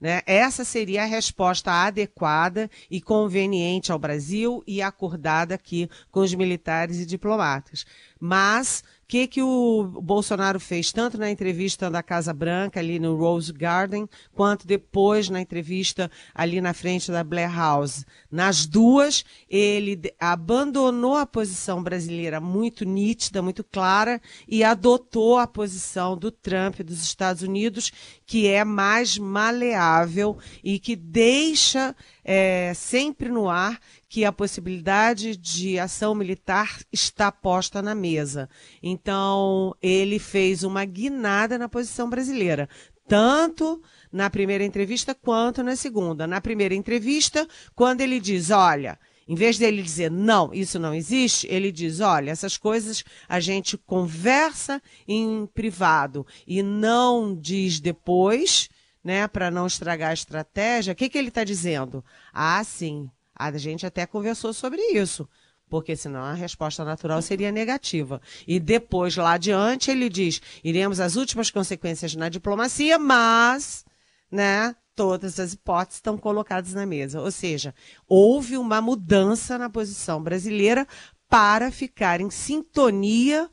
Né? 0.00 0.22
Essa 0.24 0.64
seria 0.64 1.02
a 1.02 1.06
resposta 1.06 1.70
adequada 1.70 2.70
e 2.90 3.02
conveniente 3.02 3.92
ao 3.92 3.99
Brasil 3.99 4.64
e 4.66 4.80
acordada 4.80 5.54
aqui 5.54 5.90
com 6.10 6.20
os 6.20 6.34
militares 6.34 6.99
e 6.99 7.04
diplomatas. 7.04 7.84
Mas 8.18 8.82
que, 9.11 9.26
que 9.26 9.43
o 9.43 9.83
Bolsonaro 10.00 10.61
fez, 10.61 10.93
tanto 10.93 11.19
na 11.19 11.29
entrevista 11.29 11.90
da 11.90 12.00
Casa 12.00 12.33
Branca, 12.33 12.79
ali 12.79 13.00
no 13.00 13.17
Rose 13.17 13.52
Garden, 13.52 14.09
quanto 14.33 14.69
depois 14.69 15.29
na 15.29 15.40
entrevista 15.40 16.09
ali 16.33 16.61
na 16.61 16.73
frente 16.73 17.11
da 17.11 17.25
Blair 17.25 17.52
House. 17.52 18.07
Nas 18.31 18.67
duas, 18.67 19.25
ele 19.49 20.00
abandonou 20.21 21.17
a 21.17 21.26
posição 21.26 21.83
brasileira 21.83 22.40
muito 22.40 22.85
nítida, 22.85 23.43
muito 23.43 23.64
clara, 23.64 24.23
e 24.47 24.62
adotou 24.62 25.38
a 25.38 25.47
posição 25.49 26.17
do 26.17 26.31
Trump 26.31 26.79
dos 26.79 27.02
Estados 27.02 27.43
Unidos, 27.43 27.90
que 28.25 28.47
é 28.47 28.64
mais 28.64 29.19
maleável 29.19 30.38
e 30.62 30.79
que 30.79 30.95
deixa 30.95 31.97
é, 32.24 32.72
sempre 32.74 33.28
no 33.28 33.48
ar 33.48 33.78
que 34.08 34.24
a 34.24 34.32
possibilidade 34.32 35.36
de 35.36 35.78
ação 35.78 36.14
militar 36.14 36.80
está 36.92 37.30
posta 37.30 37.80
na 37.80 37.94
mesa. 37.94 38.48
Então, 38.82 39.74
ele 39.82 40.18
fez 40.18 40.62
uma 40.62 40.84
guinada 40.84 41.58
na 41.58 41.68
posição 41.68 42.08
brasileira, 42.08 42.68
tanto 43.08 43.82
na 44.12 44.30
primeira 44.30 44.64
entrevista 44.64 45.14
quanto 45.14 45.62
na 45.62 45.76
segunda. 45.76 46.26
Na 46.26 46.40
primeira 46.40 46.74
entrevista, 46.74 47.46
quando 47.74 48.00
ele 48.00 48.20
diz, 48.20 48.50
olha, 48.50 48.98
em 49.30 49.34
vez 49.36 49.58
dele 49.58 49.80
dizer 49.80 50.10
não, 50.10 50.52
isso 50.52 50.76
não 50.76 50.92
existe, 50.92 51.46
ele 51.48 51.70
diz: 51.70 52.00
olha, 52.00 52.32
essas 52.32 52.56
coisas 52.56 53.04
a 53.28 53.38
gente 53.38 53.78
conversa 53.78 54.82
em 55.06 55.46
privado 55.54 56.26
e 56.44 56.64
não 56.64 57.36
diz 57.36 57.78
depois, 57.78 58.68
né, 59.02 59.26
para 59.26 59.50
não 59.50 59.66
estragar 59.66 60.11
a 60.11 60.14
estratégia. 60.14 60.92
O 60.92 60.97
que, 60.97 61.09
que 61.09 61.19
ele 61.19 61.28
está 61.28 61.45
dizendo? 61.45 62.04
Ah, 62.33 62.62
sim, 62.64 63.11
a 63.35 63.57
gente 63.57 63.87
até 63.87 64.07
conversou 64.07 64.52
sobre 64.52 64.80
isso, 64.92 65.28
porque 65.69 65.97
senão 65.97 66.23
a 66.23 66.35
resposta 66.35 66.85
natural 66.85 67.23
seria 67.23 67.50
negativa. 67.50 68.21
E 68.47 68.61
depois, 68.61 69.16
lá 69.16 69.33
adiante, 69.33 69.90
ele 69.90 70.09
diz: 70.09 70.40
iremos 70.62 71.00
às 71.00 71.16
últimas 71.16 71.50
consequências 71.50 72.14
na 72.14 72.28
diplomacia, 72.28 72.99
mas, 72.99 73.85
né, 74.30 74.75
todas 74.95 75.40
as 75.40 75.54
hipóteses 75.54 75.97
estão 75.97 76.19
colocadas 76.19 76.75
na 76.75 76.85
mesa. 76.85 77.21
Ou 77.21 77.30
seja, 77.30 77.75
houve 78.07 78.59
uma 78.59 78.80
mudança 78.80 79.57
na 79.57 79.71
posição 79.71 80.23
brasileira 80.23 80.87
para 81.28 81.71
ficar 81.71 82.21
em 82.21 82.28
sintonia 82.28 83.49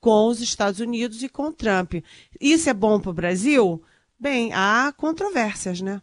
com 0.00 0.26
os 0.26 0.40
Estados 0.40 0.80
Unidos 0.80 1.22
e 1.22 1.28
com 1.28 1.52
Trump. 1.52 1.94
Isso 2.40 2.68
é 2.68 2.74
bom 2.74 2.98
para 2.98 3.10
o 3.10 3.14
Brasil? 3.14 3.82
Bem, 4.20 4.52
há 4.52 4.92
controvérsias, 4.94 5.80
né? 5.80 6.02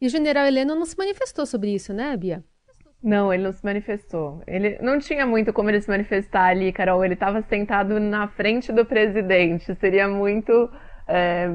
E 0.00 0.06
o 0.06 0.10
general 0.10 0.44
Heleno 0.44 0.74
não 0.74 0.84
se 0.84 0.98
manifestou 0.98 1.46
sobre 1.46 1.72
isso, 1.72 1.94
né, 1.94 2.16
Bia? 2.16 2.42
Não, 3.00 3.32
ele 3.32 3.44
não 3.44 3.52
se 3.52 3.64
manifestou. 3.64 4.42
Ele 4.46 4.76
não 4.82 4.98
tinha 4.98 5.24
muito 5.24 5.52
como 5.52 5.70
ele 5.70 5.80
se 5.80 5.88
manifestar 5.88 6.46
ali, 6.46 6.72
Carol. 6.72 7.04
Ele 7.04 7.14
estava 7.14 7.42
sentado 7.42 8.00
na 8.00 8.26
frente 8.26 8.72
do 8.72 8.84
presidente. 8.84 9.72
Seria 9.76 10.08
muito 10.08 10.68
é, 11.06 11.48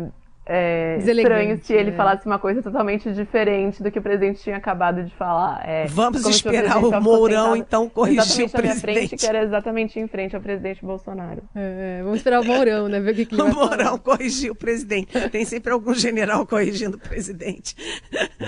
é, 0.50 0.98
estranho 0.98 1.60
se 1.62 1.74
ele 1.74 1.92
né? 1.92 1.98
falasse 1.98 2.26
uma 2.26 2.40
coisa 2.40 2.64
totalmente 2.64 3.12
diferente 3.14 3.84
do 3.84 3.92
que 3.92 4.00
o 4.00 4.02
presidente 4.02 4.42
tinha 4.42 4.58
acabado 4.58 5.04
de 5.04 5.14
falar. 5.14 5.62
É, 5.64 5.86
Vamos 5.88 6.26
esperar 6.26 6.84
o, 6.84 6.90
o 6.90 7.02
Mourão, 7.02 7.56
então, 7.56 7.88
corrigir 7.88 8.48
o 8.48 8.50
presidente. 8.50 8.80
Frente, 8.80 9.18
que 9.18 9.26
era 9.28 9.44
exatamente 9.44 10.00
em 10.00 10.08
frente 10.08 10.36
ao 10.36 10.42
presidente 10.42 10.84
Bolsonaro. 10.84 11.44
É, 11.54 12.00
é 12.00 12.04
vamos 12.04 12.18
esperar 12.18 12.42
o 12.42 12.46
Mourão, 12.46 12.88
né? 12.88 13.00
Ver 13.00 13.12
o 13.12 13.16
que, 13.16 13.26
que 13.28 13.36
ele 13.40 13.44
O 13.44 13.54
Mourão 13.54 13.98
corrigir 14.00 14.52
o 14.52 14.56
presidente. 14.56 15.30
Tem 15.30 15.46
sempre 15.46 15.72
algum 15.72 15.94
general 15.94 16.48
corrigindo 16.48 16.98
o 16.98 17.00
presidente. 17.00 17.76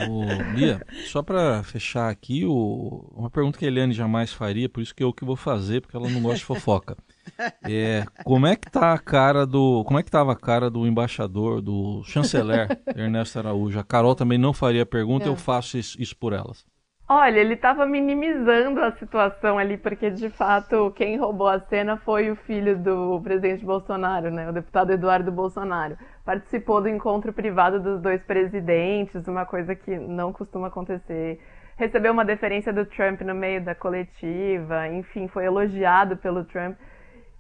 Ô, 0.10 0.53
Bia, 0.55 0.81
só 1.05 1.22
para 1.22 1.62
fechar 1.62 2.10
aqui, 2.10 2.46
o... 2.46 3.05
uma 3.15 3.29
pergunta 3.29 3.60
que 3.60 3.65
a 3.65 3.67
Eliane 3.67 3.93
jamais 3.93 4.34
faria, 4.34 4.67
por 4.67 4.81
isso 4.81 4.96
que 4.96 5.03
eu 5.03 5.13
que 5.13 5.24
vou 5.24 5.36
fazer, 5.36 5.81
porque 5.81 5.96
ela 5.96 6.10
não 6.10 6.22
gosta 6.22 6.39
de 6.39 6.46
fofoca. 6.46 6.98
É, 7.63 8.06
como 8.24 8.46
é 8.46 8.56
que 8.56 8.70
tá 8.70 8.94
a 8.94 9.00
cara 9.00 9.46
do. 9.46 9.84
Como 9.86 10.00
é 10.00 10.04
que 10.04 10.12
tava 10.12 10.32
a 10.34 10.36
cara 10.36 10.70
do 10.70 10.86
embaixador, 10.86 11.62
do 11.62 12.04
chanceler 12.04 12.68
Ernesto 12.96 13.40
Araújo? 13.40 13.80
A 13.80 13.84
Carol 13.84 14.16
também 14.16 14.38
não 14.38 14.54
faria 14.54 14.86
pergunta, 14.86 15.25
é. 15.25 15.30
eu 15.30 15.36
faço 15.36 15.78
isso, 15.78 16.01
isso 16.01 16.16
por 16.16 16.34
elas. 16.34 16.66
Olha, 17.13 17.40
ele 17.42 17.56
estava 17.56 17.86
minimizando 17.86 18.80
a 18.80 18.94
situação 18.94 19.58
ali, 19.58 19.78
porque 19.78 20.10
de 20.10 20.30
fato 20.30 20.94
quem 20.96 21.18
roubou 21.18 21.50
a 21.50 21.60
cena 21.60 21.98
foi 21.98 22.32
o 22.32 22.38
filho 22.38 22.78
do 22.78 23.20
presidente 23.22 23.66
Bolsonaro, 23.66 24.32
né? 24.32 24.50
O 24.50 24.54
deputado 24.54 24.92
Eduardo 24.94 25.30
Bolsonaro. 25.30 25.98
Participou 26.24 26.82
do 26.82 26.88
encontro 26.88 27.34
privado 27.34 27.82
dos 27.82 28.01
dois 28.01 28.24
presidentes, 28.24 29.28
uma 29.28 29.46
coisa 29.46 29.75
que 29.75 29.98
não 29.98 30.32
costuma 30.32 30.68
acontecer. 30.68 31.42
Recebeu 31.75 32.13
uma 32.13 32.24
deferência 32.24 32.72
do 32.72 32.86
Trump 32.86 33.20
no 33.22 33.36
meio 33.36 33.62
da 33.62 33.75
coletiva, 33.75 34.88
enfim, 34.88 35.28
foi 35.28 35.44
elogiado 35.44 36.16
pelo 36.16 36.46
Trump 36.46 36.78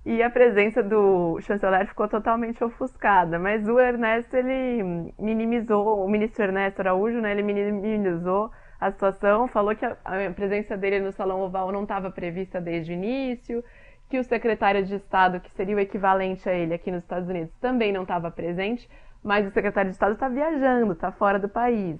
e 0.05 0.23
a 0.23 0.29
presença 0.29 0.81
do 0.81 1.39
chanceler 1.41 1.87
ficou 1.87 2.07
totalmente 2.07 2.63
ofuscada. 2.63 3.37
Mas 3.37 3.67
o 3.67 3.79
Ernesto, 3.79 4.35
ele 4.35 5.13
minimizou, 5.19 6.03
o 6.03 6.09
ministro 6.09 6.43
Ernesto 6.43 6.81
Araújo, 6.81 7.21
né, 7.21 7.31
ele 7.31 7.43
minimizou 7.43 8.51
a 8.79 8.91
situação, 8.91 9.47
falou 9.47 9.75
que 9.75 9.85
a, 9.85 9.95
a 10.03 10.31
presença 10.33 10.75
dele 10.75 10.99
no 10.99 11.11
Salão 11.11 11.41
Oval 11.41 11.71
não 11.71 11.83
estava 11.83 12.09
prevista 12.09 12.59
desde 12.59 12.91
o 12.91 12.95
início, 12.95 13.63
que 14.09 14.17
o 14.17 14.23
secretário 14.23 14.83
de 14.83 14.95
Estado, 14.95 15.39
que 15.39 15.51
seria 15.51 15.75
o 15.75 15.79
equivalente 15.79 16.49
a 16.49 16.53
ele 16.53 16.73
aqui 16.73 16.91
nos 16.91 17.03
Estados 17.03 17.29
Unidos, 17.29 17.53
também 17.61 17.93
não 17.93 18.01
estava 18.01 18.31
presente, 18.31 18.89
mas 19.23 19.47
o 19.47 19.51
secretário 19.51 19.91
de 19.91 19.95
Estado 19.95 20.13
está 20.13 20.27
viajando, 20.27 20.93
está 20.93 21.11
fora 21.11 21.37
do 21.37 21.47
país. 21.47 21.99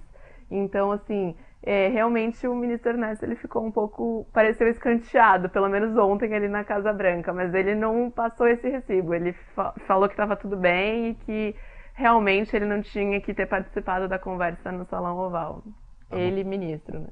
Então, 0.50 0.90
assim, 0.90 1.36
é, 1.64 1.88
realmente 1.88 2.46
o 2.46 2.54
ministro 2.54 2.90
Ernesto 2.90 3.24
ele 3.24 3.36
ficou 3.36 3.64
um 3.64 3.70
pouco, 3.70 4.26
pareceu 4.32 4.68
escanteado, 4.68 5.48
pelo 5.48 5.68
menos 5.68 5.96
ontem 5.96 6.34
ali 6.34 6.48
na 6.48 6.64
Casa 6.64 6.92
Branca, 6.92 7.32
mas 7.32 7.54
ele 7.54 7.74
não 7.74 8.10
passou 8.10 8.48
esse 8.48 8.68
recibo. 8.68 9.14
Ele 9.14 9.32
fa 9.54 9.72
falou 9.86 10.08
que 10.08 10.14
estava 10.14 10.34
tudo 10.34 10.56
bem 10.56 11.10
e 11.10 11.14
que 11.14 11.54
realmente 11.94 12.54
ele 12.56 12.66
não 12.66 12.82
tinha 12.82 13.20
que 13.20 13.32
ter 13.32 13.46
participado 13.46 14.08
da 14.08 14.18
conversa 14.18 14.72
no 14.72 14.84
Salão 14.86 15.16
Oval. 15.16 15.62
Tá 16.10 16.18
ele, 16.18 16.42
ministro, 16.42 16.98
né? 16.98 17.08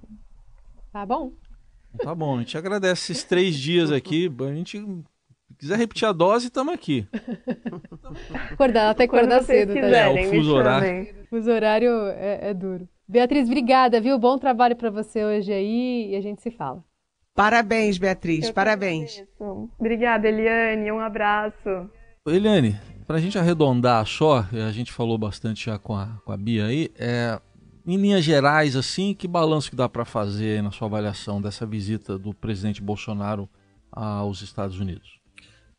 Tá 0.93 1.07
bom. 1.07 1.33
Tá 2.03 2.15
bom, 2.15 2.37
a 2.37 2.39
gente 2.41 2.59
agradece 2.59 3.13
esses 3.13 3.25
três 3.25 3.55
dias 3.57 3.93
aqui. 3.93 4.29
A 4.41 4.55
gente 4.55 4.79
se 4.79 5.57
quiser 5.59 5.79
repetir 5.79 6.09
a 6.09 6.13
dose, 6.13 6.47
estamos 6.47 6.75
aqui. 6.75 7.07
acordar, 8.53 8.91
até 8.91 9.05
acordar 9.05 9.43
cedo, 9.43 9.75
tá? 9.75 9.81
Quiserem, 9.81 10.25
é, 10.25 10.27
o 10.27 10.31
fuso 10.31 10.55
horário. 10.55 11.15
Fuso 11.29 11.51
horário 11.51 11.91
é, 12.09 12.51
é 12.51 12.55
duro. 12.55 12.89
Beatriz, 13.11 13.49
obrigada, 13.49 14.01
viu? 14.01 14.17
Bom 14.21 14.39
trabalho 14.39 14.77
para 14.77 14.89
você 14.89 15.25
hoje 15.25 15.53
aí 15.53 16.13
e 16.13 16.15
a 16.15 16.21
gente 16.21 16.41
se 16.41 16.49
fala. 16.49 16.85
Parabéns, 17.35 17.99
Beatriz, 17.99 18.47
Eu 18.47 18.55
parabéns. 18.55 19.25
Obrigada, 19.77 20.29
Eliane, 20.29 20.93
um 20.93 21.01
abraço. 21.01 21.91
Eliane, 22.25 22.79
para 23.09 23.17
a 23.17 23.21
gente 23.21 23.37
arredondar 23.37 24.07
só, 24.07 24.47
a 24.53 24.71
gente 24.71 24.93
falou 24.93 25.19
bastante 25.19 25.67
já 25.67 25.77
com 25.77 25.97
a, 25.97 26.21
com 26.25 26.31
a 26.31 26.37
Bia 26.37 26.67
aí, 26.67 26.89
é, 26.97 27.41
em 27.85 27.97
linhas 27.97 28.25
gerais, 28.25 28.77
assim, 28.77 29.13
que 29.13 29.27
balanço 29.27 29.71
que 29.71 29.77
dá 29.77 29.89
para 29.89 30.05
fazer 30.05 30.63
na 30.63 30.71
sua 30.71 30.87
avaliação 30.87 31.43
dessa 31.43 31.67
visita 31.67 32.17
do 32.17 32.33
presidente 32.33 32.81
Bolsonaro 32.81 33.49
aos 33.91 34.41
Estados 34.41 34.79
Unidos? 34.79 35.19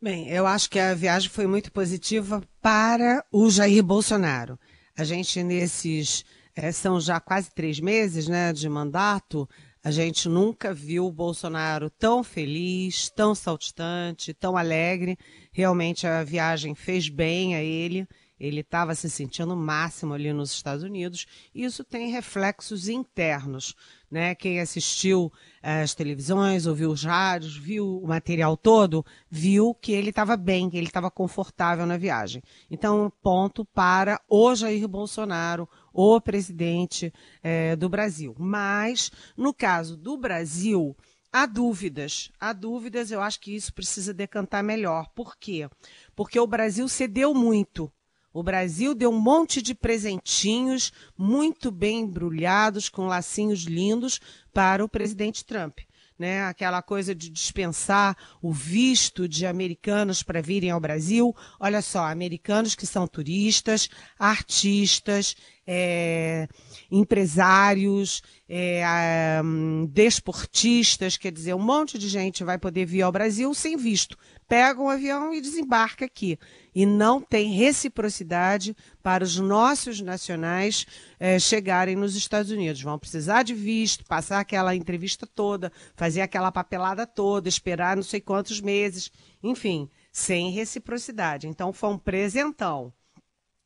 Bem, 0.02 0.28
eu 0.28 0.46
acho 0.46 0.68
que 0.68 0.78
a 0.78 0.92
viagem 0.92 1.30
foi 1.30 1.46
muito 1.46 1.72
positiva 1.72 2.42
para 2.60 3.24
o 3.32 3.48
Jair 3.48 3.82
Bolsonaro. 3.82 4.58
A 4.94 5.02
gente, 5.02 5.42
nesses 5.42 6.26
é, 6.54 6.70
são 6.72 7.00
já 7.00 7.18
quase 7.20 7.50
três 7.54 7.80
meses 7.80 8.28
né, 8.28 8.52
de 8.52 8.68
mandato, 8.68 9.48
a 9.84 9.90
gente 9.90 10.28
nunca 10.28 10.72
viu 10.72 11.06
o 11.06 11.12
Bolsonaro 11.12 11.90
tão 11.90 12.22
feliz, 12.22 13.10
tão 13.10 13.34
saltitante, 13.34 14.32
tão 14.32 14.56
alegre. 14.56 15.18
Realmente 15.52 16.06
a 16.06 16.22
viagem 16.22 16.72
fez 16.72 17.08
bem 17.08 17.56
a 17.56 17.62
ele. 17.62 18.06
Ele 18.38 18.60
estava 18.60 18.94
se 18.94 19.10
sentindo 19.10 19.56
máximo 19.56 20.14
ali 20.14 20.32
nos 20.32 20.52
Estados 20.52 20.84
Unidos. 20.84 21.26
Isso 21.52 21.82
tem 21.82 22.10
reflexos 22.10 22.88
internos. 22.88 23.74
Né? 24.10 24.36
Quem 24.36 24.60
assistiu 24.60 25.32
eh, 25.60 25.82
as 25.82 25.94
televisões, 25.94 26.66
ouviu 26.66 26.90
os 26.90 27.02
rádios, 27.02 27.56
viu 27.56 28.00
o 28.00 28.06
material 28.06 28.56
todo, 28.56 29.04
viu 29.28 29.74
que 29.74 29.92
ele 29.92 30.10
estava 30.10 30.36
bem, 30.36 30.70
que 30.70 30.76
ele 30.76 30.86
estava 30.86 31.10
confortável 31.10 31.86
na 31.86 31.96
viagem. 31.96 32.42
Então, 32.70 33.12
ponto 33.22 33.64
para 33.64 34.20
o 34.28 34.54
Jair 34.54 34.86
Bolsonaro, 34.86 35.68
o 35.92 36.20
presidente 36.20 37.12
é, 37.42 37.76
do 37.76 37.88
Brasil. 37.88 38.34
Mas, 38.38 39.10
no 39.36 39.52
caso 39.52 39.96
do 39.96 40.16
Brasil, 40.16 40.96
há 41.32 41.46
dúvidas. 41.46 42.30
Há 42.40 42.52
dúvidas, 42.52 43.10
eu 43.10 43.20
acho 43.20 43.40
que 43.40 43.54
isso 43.54 43.72
precisa 43.72 44.12
decantar 44.12 44.62
melhor. 44.62 45.08
Por 45.14 45.36
quê? 45.36 45.68
Porque 46.14 46.38
o 46.38 46.46
Brasil 46.46 46.88
cedeu 46.88 47.34
muito. 47.34 47.92
O 48.32 48.42
Brasil 48.42 48.94
deu 48.94 49.10
um 49.10 49.20
monte 49.20 49.60
de 49.60 49.74
presentinhos 49.74 50.90
muito 51.18 51.70
bem 51.70 52.00
embrulhados, 52.00 52.88
com 52.88 53.06
lacinhos 53.06 53.64
lindos, 53.64 54.20
para 54.54 54.84
o 54.84 54.88
presidente 54.88 55.44
Trump 55.44 55.80
né? 56.22 56.44
Aquela 56.44 56.80
coisa 56.80 57.12
de 57.16 57.28
dispensar 57.28 58.16
o 58.40 58.52
visto 58.52 59.28
de 59.28 59.44
americanos 59.44 60.22
para 60.22 60.40
virem 60.40 60.70
ao 60.70 60.78
Brasil. 60.78 61.34
Olha 61.58 61.82
só, 61.82 62.06
americanos 62.06 62.76
que 62.76 62.86
são 62.86 63.08
turistas, 63.08 63.88
artistas, 64.16 65.34
é, 65.66 66.46
empresários, 66.88 68.22
é, 68.48 69.40
um, 69.44 69.84
desportistas, 69.86 71.16
quer 71.16 71.32
dizer, 71.32 71.54
um 71.54 71.58
monte 71.58 71.98
de 71.98 72.08
gente 72.08 72.44
vai 72.44 72.56
poder 72.56 72.84
vir 72.84 73.02
ao 73.02 73.10
Brasil 73.10 73.52
sem 73.52 73.76
visto. 73.76 74.16
Pega 74.52 74.82
um 74.82 74.88
avião 74.90 75.32
e 75.32 75.40
desembarca 75.40 76.04
aqui 76.04 76.38
e 76.74 76.84
não 76.84 77.22
tem 77.22 77.54
reciprocidade 77.54 78.76
para 79.02 79.24
os 79.24 79.38
nossos 79.38 80.02
nacionais 80.02 80.84
é, 81.18 81.38
chegarem 81.38 81.96
nos 81.96 82.14
Estados 82.14 82.50
Unidos. 82.50 82.82
Vão 82.82 82.98
precisar 82.98 83.44
de 83.44 83.54
visto, 83.54 84.04
passar 84.04 84.40
aquela 84.40 84.76
entrevista 84.76 85.26
toda, 85.26 85.72
fazer 85.96 86.20
aquela 86.20 86.52
papelada 86.52 87.06
toda, 87.06 87.48
esperar 87.48 87.96
não 87.96 88.02
sei 88.02 88.20
quantos 88.20 88.60
meses, 88.60 89.10
enfim, 89.42 89.88
sem 90.12 90.50
reciprocidade. 90.50 91.48
Então 91.48 91.72
foi 91.72 91.88
um 91.88 91.98
presentão. 91.98 92.92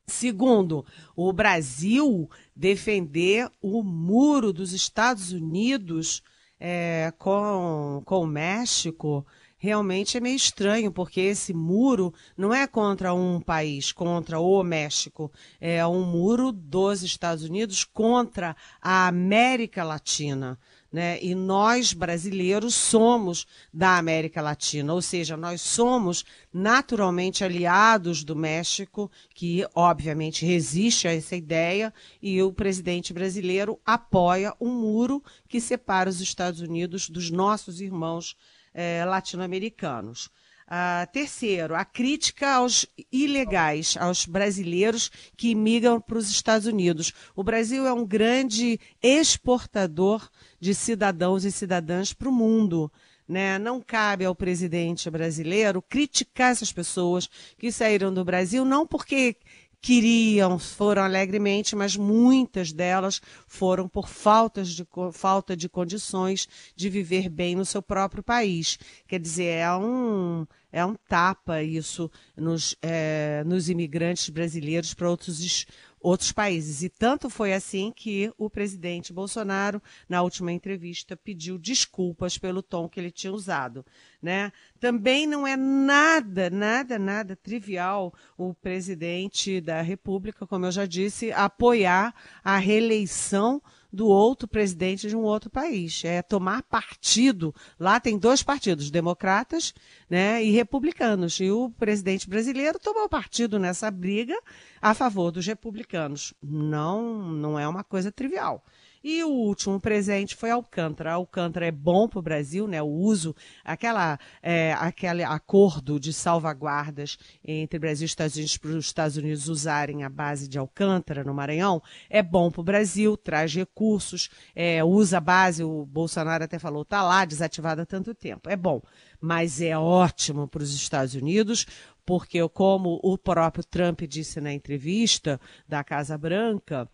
Segundo, 0.07 0.87
o 1.16 1.33
Brasil 1.33 2.31
defender 2.55 3.50
o 3.61 3.83
muro 3.83 4.52
dos 4.52 4.73
Estados 4.73 5.33
Unidos 5.33 6.23
é, 6.61 7.12
com, 7.19 8.02
com 8.05 8.21
o 8.21 8.26
México 8.26 9.26
realmente 9.56 10.16
é 10.16 10.20
meio 10.20 10.36
estranho, 10.36 10.92
porque 10.92 11.20
esse 11.20 11.54
muro 11.54 12.12
não 12.36 12.52
é 12.52 12.66
contra 12.66 13.14
um 13.14 13.40
país, 13.40 13.92
contra 13.92 14.38
o 14.38 14.62
México, 14.62 15.32
é 15.60 15.86
um 15.86 16.04
muro 16.04 16.52
dos 16.52 17.02
Estados 17.02 17.44
Unidos 17.44 17.84
contra 17.84 18.54
a 18.80 19.06
América 19.06 19.82
Latina. 19.82 20.58
Né? 20.92 21.18
E 21.20 21.34
nós, 21.34 21.92
brasileiros, 21.92 22.75
somos 22.75 23.46
da 23.72 23.98
América 23.98 24.40
Latina, 24.40 24.94
ou 24.94 25.02
seja, 25.02 25.36
nós 25.36 25.60
somos 25.60 26.25
naturalmente 26.52 27.44
aliados 27.44 28.25
do 28.25 28.36
México, 28.36 29.10
que 29.34 29.66
obviamente 29.75 30.46
resiste 30.46 31.08
a 31.08 31.12
essa 31.12 31.34
ideia, 31.36 31.92
e 32.22 32.42
o 32.42 32.52
presidente 32.52 33.12
brasileiro 33.12 33.78
apoia 33.84 34.54
um 34.60 34.70
muro 34.70 35.22
que 35.48 35.60
separa 35.60 36.08
os 36.08 36.20
Estados 36.20 36.60
Unidos 36.60 37.10
dos 37.10 37.30
nossos 37.30 37.80
irmãos 37.80 38.36
é, 38.76 39.02
latino-americanos. 39.06 40.30
Uh, 40.66 41.06
terceiro, 41.12 41.76
a 41.76 41.85
crítica 41.85 42.56
aos 42.56 42.87
ilegais, 43.12 43.97
aos 43.99 44.26
brasileiros 44.26 45.12
que 45.37 45.54
migram 45.54 46.00
para 46.00 46.18
os 46.18 46.28
Estados 46.28 46.66
Unidos. 46.66 47.12
O 47.37 47.45
Brasil 47.45 47.87
é 47.87 47.92
um 47.92 48.04
grande 48.04 48.78
exportador 49.00 50.28
de 50.61 50.75
cidadãos 50.75 51.45
e 51.45 51.52
cidadãs 51.52 52.12
para 52.12 52.28
o 52.28 52.33
mundo. 52.33 52.90
Né? 53.28 53.59
Não 53.61 53.80
cabe 53.80 54.25
ao 54.25 54.35
presidente 54.35 55.09
brasileiro 55.09 55.80
criticar 55.80 56.50
essas 56.50 56.73
pessoas 56.73 57.30
que 57.56 57.71
saíram 57.71 58.12
do 58.12 58.25
Brasil, 58.25 58.64
não 58.64 58.85
porque 58.85 59.37
queriam, 59.80 60.59
foram 60.59 61.02
alegremente, 61.02 61.76
mas 61.76 61.97
muitas 61.97 62.73
delas 62.73 63.21
foram 63.47 63.88
por 63.88 64.09
faltas 64.09 64.68
de, 64.71 64.87
falta 65.12 65.56
de 65.56 65.68
condições 65.68 66.49
de 66.75 66.88
viver 66.88 67.28
bem 67.28 67.54
no 67.54 67.64
seu 67.64 67.80
próprio 67.83 68.23
país. 68.23 68.78
Quer 69.06 69.21
dizer, 69.21 69.59
é 69.59 69.73
um, 69.76 70.47
é 70.73 70.85
um 70.85 70.95
tapa 70.95 71.62
isso 71.62 72.11
nos, 72.37 72.76
é, 72.83 73.42
nos 73.47 73.68
imigrantes 73.68 74.28
brasileiros 74.28 74.92
para 74.95 75.09
outros 75.11 75.66
outros 76.06 76.30
países. 76.30 76.84
E 76.84 76.88
tanto 76.88 77.28
foi 77.28 77.52
assim 77.52 77.92
que 77.94 78.32
o 78.38 78.48
presidente 78.48 79.12
Bolsonaro, 79.12 79.82
na 80.08 80.22
última 80.22 80.52
entrevista, 80.52 81.16
pediu 81.16 81.58
desculpas 81.58 82.38
pelo 82.38 82.62
tom 82.62 82.88
que 82.88 83.00
ele 83.00 83.10
tinha 83.10 83.32
usado. 83.32 83.84
Né? 84.22 84.52
Também 84.78 85.26
não 85.26 85.44
é 85.44 85.56
nada, 85.56 86.48
nada, 86.48 86.96
nada 86.96 87.34
trivial 87.34 88.14
o 88.38 88.54
presidente 88.54 89.60
da 89.60 89.82
República, 89.82 90.46
como 90.46 90.66
eu 90.66 90.70
já 90.70 90.86
disse, 90.86 91.32
apoiar 91.32 92.14
a 92.44 92.56
reeleição 92.56 93.60
do 93.97 94.07
outro 94.07 94.47
presidente 94.47 95.09
de 95.09 95.17
um 95.17 95.23
outro 95.23 95.50
país. 95.50 96.05
É 96.05 96.23
tomar 96.23 96.62
partido. 96.62 97.55
Lá 97.81 97.99
tem 97.99 98.19
dois 98.19 98.43
partidos, 98.43 98.91
democratas 98.91 99.75
né, 100.09 100.45
e 100.45 100.50
republicanos. 100.50 101.41
E 101.41 101.50
o 101.50 101.71
presidente 101.71 102.29
brasileiro 102.29 102.79
tomou 102.79 103.09
partido 103.09 103.59
nessa 103.59 103.91
briga 103.91 104.38
a 104.81 104.95
favor 104.95 105.33
dos 105.33 105.47
republicanos. 105.47 106.35
Não, 106.43 107.23
não 107.33 107.59
é 107.59 107.67
uma 107.67 107.83
coisa 107.83 108.12
trivial. 108.12 108.62
E 109.08 109.22
o 109.22 109.28
último 109.28 109.78
presente 109.78 110.34
foi 110.34 110.50
Alcântara. 110.50 111.12
Alcântara 111.12 111.64
é 111.64 111.70
bom 111.70 112.08
para 112.08 112.18
o 112.18 112.22
Brasil, 112.22 112.66
né? 112.66 112.82
O 112.82 112.86
uso, 112.86 113.36
aquela, 113.64 114.18
é, 114.42 114.72
aquele 114.72 115.22
acordo 115.22 116.00
de 116.00 116.12
salvaguardas 116.12 117.16
entre 117.44 117.78
Brasil 117.78 118.04
e 118.04 118.06
Estados 118.06 118.34
Unidos 118.34 118.56
para 118.56 118.70
os 118.70 118.84
Estados 118.84 119.16
Unidos 119.16 119.48
usarem 119.48 120.02
a 120.02 120.08
base 120.08 120.48
de 120.48 120.58
Alcântara 120.58 121.22
no 121.22 121.32
Maranhão 121.32 121.80
é 122.10 122.20
bom 122.20 122.50
para 122.50 122.60
o 122.60 122.64
Brasil, 122.64 123.16
traz 123.16 123.54
recursos, 123.54 124.28
é, 124.56 124.82
usa 124.82 125.18
a 125.18 125.20
base, 125.20 125.62
o 125.62 125.86
Bolsonaro 125.86 126.42
até 126.42 126.58
falou, 126.58 126.82
está 126.82 127.00
lá 127.04 127.25
desativada 127.25 127.82
há 127.82 127.86
tanto 127.86 128.12
tempo. 128.12 128.50
É 128.50 128.56
bom, 128.56 128.82
mas 129.20 129.60
é 129.60 129.78
ótimo 129.78 130.48
para 130.48 130.64
os 130.64 130.75
Estados 130.75 131.14
Unidos, 131.14 131.64
porque 132.04 132.40
como 132.48 132.98
o 133.04 133.16
próprio 133.16 133.62
Trump 133.62 134.02
disse 134.02 134.40
na 134.40 134.52
entrevista 134.52 135.40
da 135.68 135.84
Casa 135.84 136.18
Branca, 136.18 136.90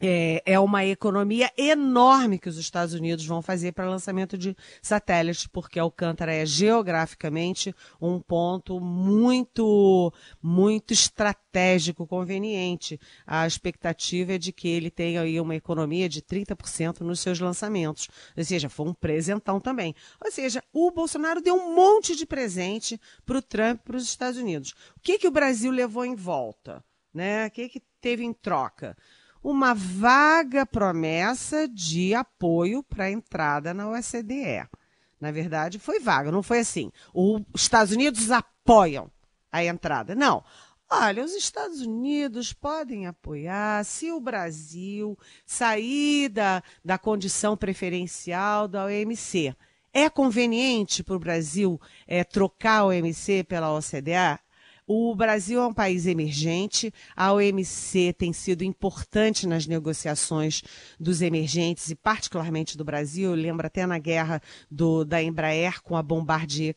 é, 0.00 0.42
é, 0.46 0.58
uma 0.58 0.84
economia 0.84 1.52
enorme 1.56 2.38
que 2.38 2.48
os 2.48 2.56
Estados 2.56 2.94
Unidos 2.94 3.26
vão 3.26 3.42
fazer 3.42 3.72
para 3.72 3.88
lançamento 3.88 4.38
de 4.38 4.56
satélites, 4.80 5.46
porque 5.46 5.78
Alcântara 5.78 6.32
é 6.32 6.46
geograficamente 6.46 7.74
um 8.00 8.18
ponto 8.18 8.80
muito, 8.80 10.12
muito 10.42 10.94
estratégico, 10.94 12.06
conveniente. 12.06 12.98
A 13.26 13.46
expectativa 13.46 14.32
é 14.32 14.38
de 14.38 14.52
que 14.52 14.68
ele 14.68 14.90
tenha 14.90 15.20
aí 15.20 15.38
uma 15.38 15.54
economia 15.54 16.08
de 16.08 16.22
30% 16.22 17.00
nos 17.00 17.20
seus 17.20 17.38
lançamentos. 17.38 18.08
Ou 18.36 18.44
seja, 18.44 18.70
foi 18.70 18.86
um 18.86 18.94
presentão 18.94 19.60
também. 19.60 19.94
Ou 20.24 20.32
seja, 20.32 20.64
o 20.72 20.90
Bolsonaro 20.90 21.42
deu 21.42 21.54
um 21.54 21.74
monte 21.74 22.16
de 22.16 22.24
presente 22.24 22.98
para 23.26 23.38
o 23.38 23.42
Trump 23.42 23.82
para 23.82 23.96
os 23.96 24.04
Estados 24.04 24.40
Unidos. 24.40 24.70
O 24.96 25.00
que, 25.02 25.18
que 25.18 25.28
o 25.28 25.32
Brasil 25.32 25.70
levou 25.70 26.06
em 26.06 26.14
volta? 26.14 26.82
Né? 27.12 27.46
O 27.46 27.50
que, 27.50 27.68
que 27.68 27.82
teve 28.00 28.24
em 28.24 28.32
troca? 28.32 28.96
Uma 29.42 29.74
vaga 29.74 30.66
promessa 30.66 31.66
de 31.66 32.14
apoio 32.14 32.82
para 32.82 33.04
a 33.04 33.10
entrada 33.10 33.72
na 33.72 33.88
OCDE. 33.88 34.68
Na 35.20 35.30
verdade, 35.30 35.78
foi 35.78 36.00
vaga, 36.00 36.32
não 36.32 36.42
foi 36.42 36.60
assim. 36.60 36.90
Os 37.12 37.42
Estados 37.54 37.92
Unidos 37.92 38.30
apoiam 38.30 39.10
a 39.52 39.64
entrada. 39.64 40.14
Não. 40.14 40.42
Olha, 40.92 41.24
os 41.24 41.34
Estados 41.34 41.80
Unidos 41.82 42.52
podem 42.52 43.06
apoiar 43.06 43.84
se 43.84 44.10
o 44.10 44.18
Brasil 44.18 45.16
sair 45.46 46.28
da, 46.28 46.62
da 46.84 46.98
condição 46.98 47.56
preferencial 47.56 48.66
da 48.66 48.86
OMC. 48.86 49.54
É 49.92 50.10
conveniente 50.10 51.04
para 51.04 51.14
o 51.14 51.20
Brasil 51.20 51.80
é, 52.06 52.24
trocar 52.24 52.78
a 52.78 52.86
OMC 52.86 53.44
pela 53.44 53.72
OCDE? 53.72 54.38
O 54.92 55.14
Brasil 55.14 55.62
é 55.62 55.66
um 55.68 55.72
país 55.72 56.04
emergente, 56.04 56.92
a 57.14 57.32
OMC 57.32 58.12
tem 58.12 58.32
sido 58.32 58.64
importante 58.64 59.46
nas 59.46 59.64
negociações 59.64 60.64
dos 60.98 61.22
emergentes 61.22 61.90
e 61.90 61.94
particularmente 61.94 62.76
do 62.76 62.84
Brasil. 62.84 63.30
Eu 63.30 63.36
lembro 63.36 63.64
até 63.64 63.86
na 63.86 64.00
guerra 64.00 64.42
do, 64.68 65.04
da 65.04 65.22
Embraer 65.22 65.80
com 65.80 65.96
a 65.96 66.02
Bombardier 66.02 66.74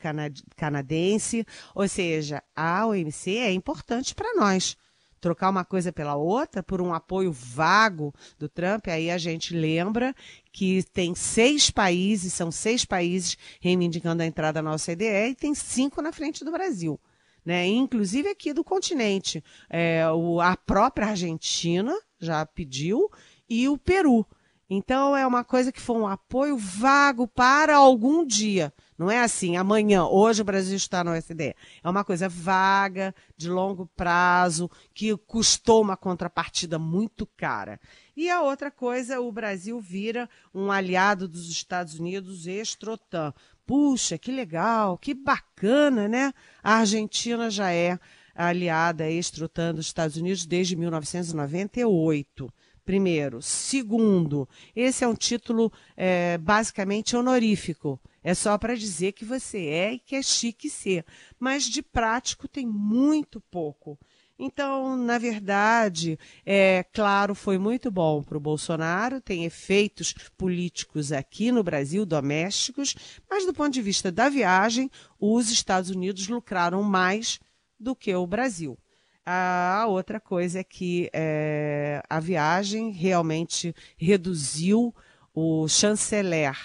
canadense. 0.55 1.43
Ou 1.73 1.87
seja, 1.87 2.43
a 2.55 2.85
OMC 2.85 3.31
é 3.37 3.51
importante 3.51 4.13
para 4.13 4.35
nós 4.35 4.77
trocar 5.19 5.49
uma 5.49 5.65
coisa 5.65 5.91
pela 5.91 6.15
outra 6.15 6.61
por 6.61 6.83
um 6.83 6.93
apoio 6.93 7.31
vago 7.31 8.13
do 8.37 8.47
Trump, 8.47 8.89
aí 8.89 9.09
a 9.09 9.17
gente 9.17 9.55
lembra 9.55 10.13
que 10.51 10.83
tem 10.93 11.15
seis 11.15 11.71
países, 11.71 12.31
são 12.33 12.51
seis 12.51 12.85
países 12.85 13.35
reivindicando 13.59 14.21
a 14.21 14.25
entrada 14.27 14.61
na 14.61 14.75
OCDE 14.75 15.31
e 15.31 15.35
tem 15.35 15.55
cinco 15.55 15.99
na 15.99 16.11
frente 16.11 16.45
do 16.45 16.51
Brasil 16.51 16.99
né? 17.45 17.65
inclusive 17.67 18.29
aqui 18.29 18.53
do 18.53 18.63
continente. 18.63 19.43
É, 19.69 20.09
o, 20.09 20.39
a 20.39 20.55
própria 20.55 21.07
Argentina 21.07 21.93
já 22.19 22.45
pediu 22.45 23.09
e 23.49 23.67
o 23.67 23.77
Peru. 23.77 24.25
Então 24.69 25.15
é 25.15 25.27
uma 25.27 25.43
coisa 25.43 25.71
que 25.71 25.81
foi 25.81 25.97
um 25.97 26.07
apoio 26.07 26.57
vago 26.57 27.27
para 27.27 27.75
algum 27.75 28.25
dia. 28.25 28.73
Não 28.97 29.11
é 29.11 29.19
assim, 29.19 29.57
amanhã, 29.57 30.05
hoje 30.05 30.41
o 30.41 30.45
Brasil 30.45 30.77
está 30.77 31.03
no 31.03 31.11
OSDE. 31.11 31.55
É 31.83 31.89
uma 31.89 32.03
coisa 32.03 32.29
vaga, 32.29 33.13
de 33.35 33.49
longo 33.49 33.85
prazo, 33.95 34.69
que 34.93 35.15
custou 35.17 35.81
uma 35.81 35.97
contrapartida 35.97 36.79
muito 36.79 37.27
cara. 37.37 37.79
E 38.15 38.29
a 38.29 38.41
outra 38.41 38.71
coisa, 38.71 39.19
o 39.19 39.31
Brasil 39.31 39.79
vira 39.79 40.29
um 40.53 40.71
aliado 40.71 41.27
dos 41.27 41.49
Estados 41.49 41.99
Unidos 41.99 42.47
extrotan. 42.47 43.33
Puxa, 43.65 44.17
que 44.17 44.31
legal, 44.31 44.97
que 44.97 45.13
bacana, 45.13 46.07
né? 46.07 46.33
A 46.61 46.75
Argentina 46.79 47.49
já 47.49 47.71
é 47.71 47.97
aliada 48.35 49.09
extrotando 49.09 49.79
os 49.79 49.85
Estados 49.85 50.17
Unidos 50.17 50.45
desde 50.45 50.75
1998. 50.75 52.51
Primeiro. 52.85 53.41
Segundo, 53.41 54.47
esse 54.75 55.05
é 55.05 55.07
um 55.07 55.15
título 55.15 55.71
é, 55.95 56.37
basicamente 56.37 57.15
honorífico. 57.15 57.99
É 58.21 58.33
só 58.33 58.57
para 58.57 58.75
dizer 58.75 59.13
que 59.13 59.23
você 59.23 59.65
é 59.67 59.93
e 59.93 59.99
que 59.99 60.15
é 60.15 60.21
chique 60.21 60.69
ser. 60.69 61.05
Mas 61.39 61.63
de 61.63 61.81
prático 61.81 62.47
tem 62.47 62.65
muito 62.65 63.39
pouco. 63.39 63.97
Então, 64.37 64.97
na 64.97 65.17
verdade, 65.17 66.17
é 66.45 66.83
claro, 66.91 67.35
foi 67.35 67.57
muito 67.57 67.91
bom 67.91 68.23
para 68.23 68.37
o 68.37 68.41
Bolsonaro, 68.41 69.21
tem 69.21 69.45
efeitos 69.45 70.13
políticos 70.35 71.11
aqui 71.11 71.51
no 71.51 71.63
Brasil, 71.63 72.05
domésticos, 72.05 72.95
mas 73.29 73.45
do 73.45 73.53
ponto 73.53 73.71
de 73.71 73.81
vista 73.81 74.11
da 74.11 74.29
viagem, 74.29 74.89
os 75.19 75.51
Estados 75.51 75.91
Unidos 75.91 76.27
lucraram 76.27 76.81
mais 76.81 77.39
do 77.79 77.95
que 77.95 78.13
o 78.13 78.25
Brasil. 78.25 78.77
A 79.25 79.85
outra 79.87 80.19
coisa 80.19 80.59
é 80.59 80.63
que 80.63 81.09
é, 81.13 82.01
a 82.09 82.19
viagem 82.19 82.91
realmente 82.91 83.73
reduziu 83.95 84.93
o 85.33 85.67
chanceler 85.67 86.57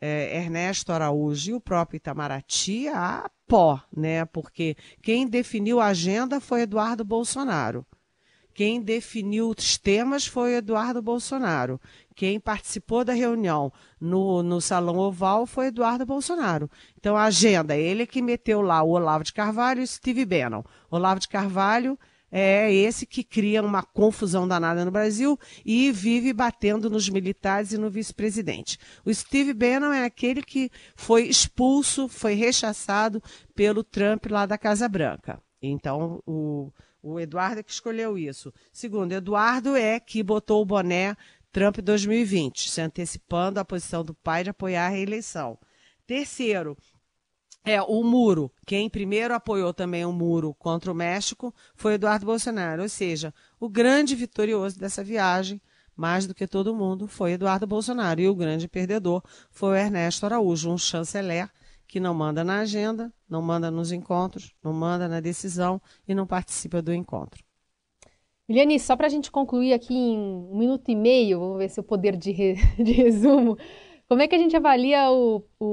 é, 0.00 0.36
Ernesto 0.36 0.92
Araújo 0.92 1.50
e 1.50 1.54
o 1.54 1.60
próprio 1.60 1.98
Itamaraty 1.98 2.88
a 2.88 3.30
pó, 3.46 3.80
né? 3.94 4.24
Porque 4.24 4.76
quem 5.02 5.26
definiu 5.26 5.80
a 5.80 5.86
agenda 5.86 6.40
foi 6.40 6.62
Eduardo 6.62 7.04
Bolsonaro. 7.04 7.84
Quem 8.52 8.80
definiu 8.80 9.50
os 9.56 9.78
temas 9.78 10.26
foi 10.26 10.54
Eduardo 10.54 11.00
Bolsonaro. 11.00 11.80
Quem 12.14 12.38
participou 12.38 13.04
da 13.04 13.12
reunião 13.12 13.72
no, 14.00 14.42
no 14.42 14.60
Salão 14.60 14.98
Oval 14.98 15.46
foi 15.46 15.68
Eduardo 15.68 16.04
Bolsonaro. 16.04 16.68
Então, 16.98 17.16
a 17.16 17.24
agenda, 17.24 17.76
ele 17.76 18.06
que 18.06 18.20
meteu 18.20 18.60
lá 18.60 18.82
o 18.82 18.90
Olavo 18.90 19.24
de 19.24 19.32
Carvalho 19.32 19.80
e 19.80 19.84
o 19.84 19.86
Steve 19.86 20.26
Bannon. 20.26 20.62
Olavo 20.90 21.20
de 21.20 21.28
Carvalho 21.28 21.98
é 22.30 22.72
esse 22.72 23.06
que 23.06 23.24
cria 23.24 23.62
uma 23.62 23.82
confusão 23.82 24.46
danada 24.46 24.84
no 24.84 24.90
Brasil 24.90 25.38
e 25.64 25.90
vive 25.90 26.32
batendo 26.32 26.88
nos 26.88 27.08
militares 27.08 27.72
e 27.72 27.78
no 27.78 27.90
vice-presidente. 27.90 28.78
O 29.04 29.12
Steve 29.12 29.52
Bannon 29.52 29.92
é 29.92 30.04
aquele 30.04 30.42
que 30.42 30.70
foi 30.94 31.24
expulso, 31.24 32.08
foi 32.08 32.34
rechaçado 32.34 33.22
pelo 33.54 33.82
Trump 33.82 34.26
lá 34.26 34.46
da 34.46 34.56
Casa 34.56 34.88
Branca. 34.88 35.42
Então, 35.60 36.22
o, 36.26 36.72
o 37.02 37.18
Eduardo 37.18 37.60
é 37.60 37.62
que 37.62 37.72
escolheu 37.72 38.16
isso. 38.16 38.52
Segundo, 38.72 39.12
Eduardo 39.12 39.74
é 39.76 39.98
que 39.98 40.22
botou 40.22 40.62
o 40.62 40.66
boné 40.66 41.16
Trump 41.52 41.78
2020, 41.78 42.70
se 42.70 42.80
antecipando 42.80 43.58
a 43.58 43.64
posição 43.64 44.04
do 44.04 44.14
pai 44.14 44.44
de 44.44 44.50
apoiar 44.50 44.86
a 44.86 44.90
reeleição. 44.90 45.58
Terceiro, 46.06 46.76
é, 47.64 47.80
o 47.82 48.02
muro. 48.02 48.50
Quem 48.66 48.88
primeiro 48.88 49.34
apoiou 49.34 49.72
também 49.72 50.04
o 50.04 50.12
muro 50.12 50.54
contra 50.54 50.90
o 50.90 50.94
México 50.94 51.54
foi 51.74 51.94
Eduardo 51.94 52.26
Bolsonaro. 52.26 52.82
Ou 52.82 52.88
seja, 52.88 53.34
o 53.58 53.68
grande 53.68 54.14
vitorioso 54.14 54.78
dessa 54.78 55.04
viagem, 55.04 55.60
mais 55.96 56.26
do 56.26 56.34
que 56.34 56.46
todo 56.46 56.74
mundo, 56.74 57.06
foi 57.06 57.32
Eduardo 57.32 57.66
Bolsonaro. 57.66 58.20
E 58.20 58.28
o 58.28 58.34
grande 58.34 58.68
perdedor 58.68 59.22
foi 59.50 59.70
o 59.70 59.74
Ernesto 59.74 60.26
Araújo, 60.26 60.70
um 60.70 60.78
chanceler 60.78 61.50
que 61.86 61.98
não 61.98 62.14
manda 62.14 62.44
na 62.44 62.60
agenda, 62.60 63.12
não 63.28 63.42
manda 63.42 63.70
nos 63.70 63.90
encontros, 63.90 64.54
não 64.62 64.72
manda 64.72 65.08
na 65.08 65.18
decisão 65.18 65.82
e 66.06 66.14
não 66.14 66.26
participa 66.26 66.80
do 66.80 66.94
encontro. 66.94 67.42
Eliane, 68.48 68.80
só 68.80 68.96
para 68.96 69.06
a 69.06 69.10
gente 69.10 69.30
concluir 69.30 69.72
aqui 69.72 69.94
em 69.94 70.18
um 70.18 70.56
minuto 70.56 70.88
e 70.88 70.96
meio, 70.96 71.38
vamos 71.38 71.58
ver 71.58 71.68
se 71.68 71.78
o 71.78 71.84
poder 71.84 72.16
de, 72.16 72.32
re, 72.32 72.54
de 72.82 72.92
resumo. 72.92 73.56
Como 74.10 74.22
é 74.22 74.26
que 74.26 74.34
a 74.34 74.38
gente 74.38 74.56
avalia 74.56 75.08
o, 75.12 75.36
o, 75.60 75.66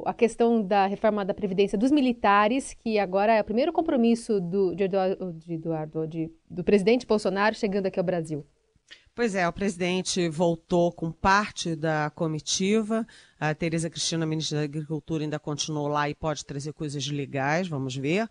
o, 0.00 0.02
a 0.06 0.14
questão 0.14 0.62
da 0.62 0.86
reforma 0.86 1.24
da 1.24 1.34
Previdência 1.34 1.76
dos 1.76 1.90
militares, 1.90 2.72
que 2.72 3.00
agora 3.00 3.34
é 3.34 3.40
o 3.40 3.44
primeiro 3.44 3.72
compromisso 3.72 4.40
do, 4.40 4.76
de 4.76 4.84
Eduardo, 4.84 5.32
de 5.32 5.54
Eduardo 5.54 6.06
de, 6.06 6.30
do 6.48 6.62
presidente 6.62 7.04
Bolsonaro 7.04 7.52
chegando 7.56 7.86
aqui 7.86 7.98
ao 7.98 8.04
Brasil? 8.04 8.46
Pois 9.12 9.34
é, 9.34 9.46
o 9.48 9.52
presidente 9.52 10.28
voltou 10.28 10.92
com 10.92 11.10
parte 11.10 11.74
da 11.74 12.12
comitiva. 12.14 13.04
A 13.40 13.52
Tereza 13.56 13.90
Cristina, 13.90 14.24
ministra 14.24 14.58
da 14.58 14.64
Agricultura, 14.64 15.24
ainda 15.24 15.40
continuou 15.40 15.88
lá 15.88 16.08
e 16.08 16.14
pode 16.14 16.46
trazer 16.46 16.72
coisas 16.72 17.04
legais, 17.08 17.66
vamos 17.66 17.96
ver. 17.96 18.28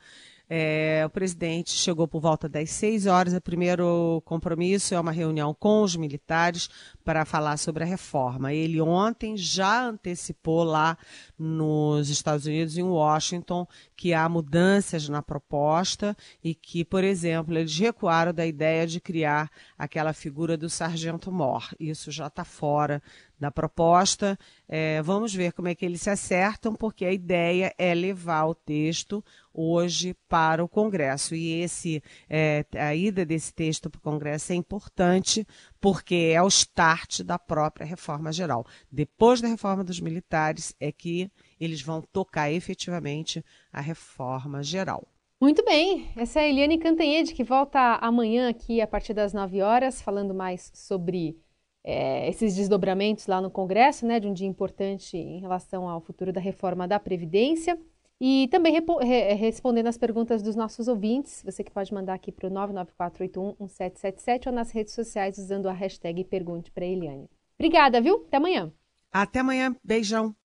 É, 0.52 1.04
o 1.06 1.10
presidente 1.12 1.70
chegou 1.70 2.08
por 2.08 2.20
volta 2.20 2.50
das 2.50 2.72
seis 2.72 3.06
horas. 3.06 3.36
O 3.36 3.42
primeiro 3.42 4.20
compromisso 4.26 4.96
é 4.96 5.00
uma 5.00 5.12
reunião 5.12 5.54
com 5.54 5.84
os 5.84 5.96
militares 5.96 6.68
para 7.06 7.24
falar 7.24 7.58
sobre 7.58 7.84
a 7.84 7.88
reforma. 7.88 8.52
Ele 8.52 8.82
ontem 8.82 9.38
já 9.38 9.86
antecipou 9.86 10.64
lá 10.64 10.98
nos 11.38 12.10
Estados 12.10 12.48
Unidos, 12.48 12.78
em 12.78 12.84
Washington, 12.84 13.68
que 13.96 14.12
há 14.12 14.28
mudanças 14.28 15.08
na 15.08 15.22
proposta 15.22 16.18
e 16.44 16.56
que, 16.56 16.84
por 16.84 17.04
exemplo, 17.04 17.56
eles 17.56 17.78
recuaram 17.78 18.34
da 18.34 18.46
ideia 18.46 18.88
de 18.88 19.00
criar 19.00 19.52
aquela 19.78 20.14
figura 20.14 20.58
do 20.58 20.70
sargento-mor. 20.70 21.70
Isso 21.80 22.10
já 22.10 22.26
está 22.26 22.44
fora 22.44 23.04
da 23.40 23.50
proposta. 23.50 24.38
É, 24.68 25.02
vamos 25.02 25.34
ver 25.34 25.54
como 25.54 25.68
é 25.68 25.76
que 25.76 25.86
eles 25.86 26.02
se 26.02 26.10
acertam, 26.10 26.76
porque 26.76 27.06
a 27.06 27.12
ideia 27.12 27.74
é 27.78 27.94
levar 27.96 28.46
o 28.46 28.54
texto 28.54 29.24
hoje 29.54 30.16
para 30.28 30.64
o 30.64 30.68
Congresso. 30.68 31.34
E 31.34 31.62
esse, 31.62 32.04
é, 32.30 32.66
a 32.76 32.94
ida 32.94 33.26
desse 33.26 33.54
texto 33.54 33.90
para 33.90 34.00
o 34.00 34.02
Congresso 34.02 34.52
é 34.52 34.56
importante, 34.56 35.48
porque 35.80 36.32
é 36.34 36.42
o 36.42 36.48
start 36.48 37.22
da 37.22 37.40
própria 37.40 37.86
reforma 37.86 38.32
geral. 38.32 38.66
Depois 38.92 39.42
da 39.42 39.48
reforma 39.48 39.84
dos 39.84 40.00
militares 40.00 40.76
é 40.80 40.92
que 40.92 41.32
eles 41.60 41.82
vão 41.82 42.02
tocar 42.02 42.52
efetivamente 42.52 43.44
a 43.72 43.82
reforma 43.82 44.62
geral. 44.62 45.08
Muito 45.42 45.64
bem, 45.64 46.12
essa 46.18 46.42
é 46.42 46.44
a 46.44 46.48
Eliane 46.50 46.78
Cantanhede, 46.78 47.34
que 47.34 47.46
volta 47.46 47.96
amanhã 48.02 48.50
aqui 48.50 48.82
a 48.82 48.88
partir 48.88 49.14
das 49.14 49.34
9 49.34 49.62
horas, 49.62 50.02
falando 50.02 50.34
mais 50.34 50.70
sobre 50.76 51.40
é, 51.84 52.28
esses 52.30 52.56
desdobramentos 52.56 53.28
lá 53.28 53.42
no 53.42 53.50
Congresso, 53.50 54.06
né, 54.06 54.20
de 54.20 54.28
um 54.28 54.34
dia 54.34 54.48
importante 54.48 55.18
em 55.18 55.40
relação 55.40 55.88
ao 55.88 56.02
futuro 56.02 56.34
da 56.34 56.42
reforma 56.42 56.88
da 56.88 57.00
Previdência. 57.00 57.80
E 58.22 58.50
também 58.50 58.74
re 58.74 59.34
respondendo 59.36 59.88
as 59.88 59.98
perguntas 59.98 60.44
dos 60.44 60.54
nossos 60.56 60.90
ouvintes, 60.90 61.42
você 61.44 61.64
que 61.64 61.72
pode 61.72 61.94
mandar 61.94 62.16
aqui 62.16 62.34
para 62.34 62.48
o 62.48 62.52
994811777 62.52 64.48
ou 64.48 64.54
nas 64.54 64.72
redes 64.72 64.94
sociais 64.94 65.38
usando 65.38 65.68
a 65.68 65.72
hashtag 65.72 66.26
Pergunte 66.26 66.70
para 66.70 66.86
Eliane. 66.86 67.30
Obrigada, 67.58 68.02
viu? 68.02 68.26
Até 68.28 68.38
amanhã. 68.38 68.74
Até 69.12 69.40
amanhã. 69.40 69.74
Beijão. 69.84 70.36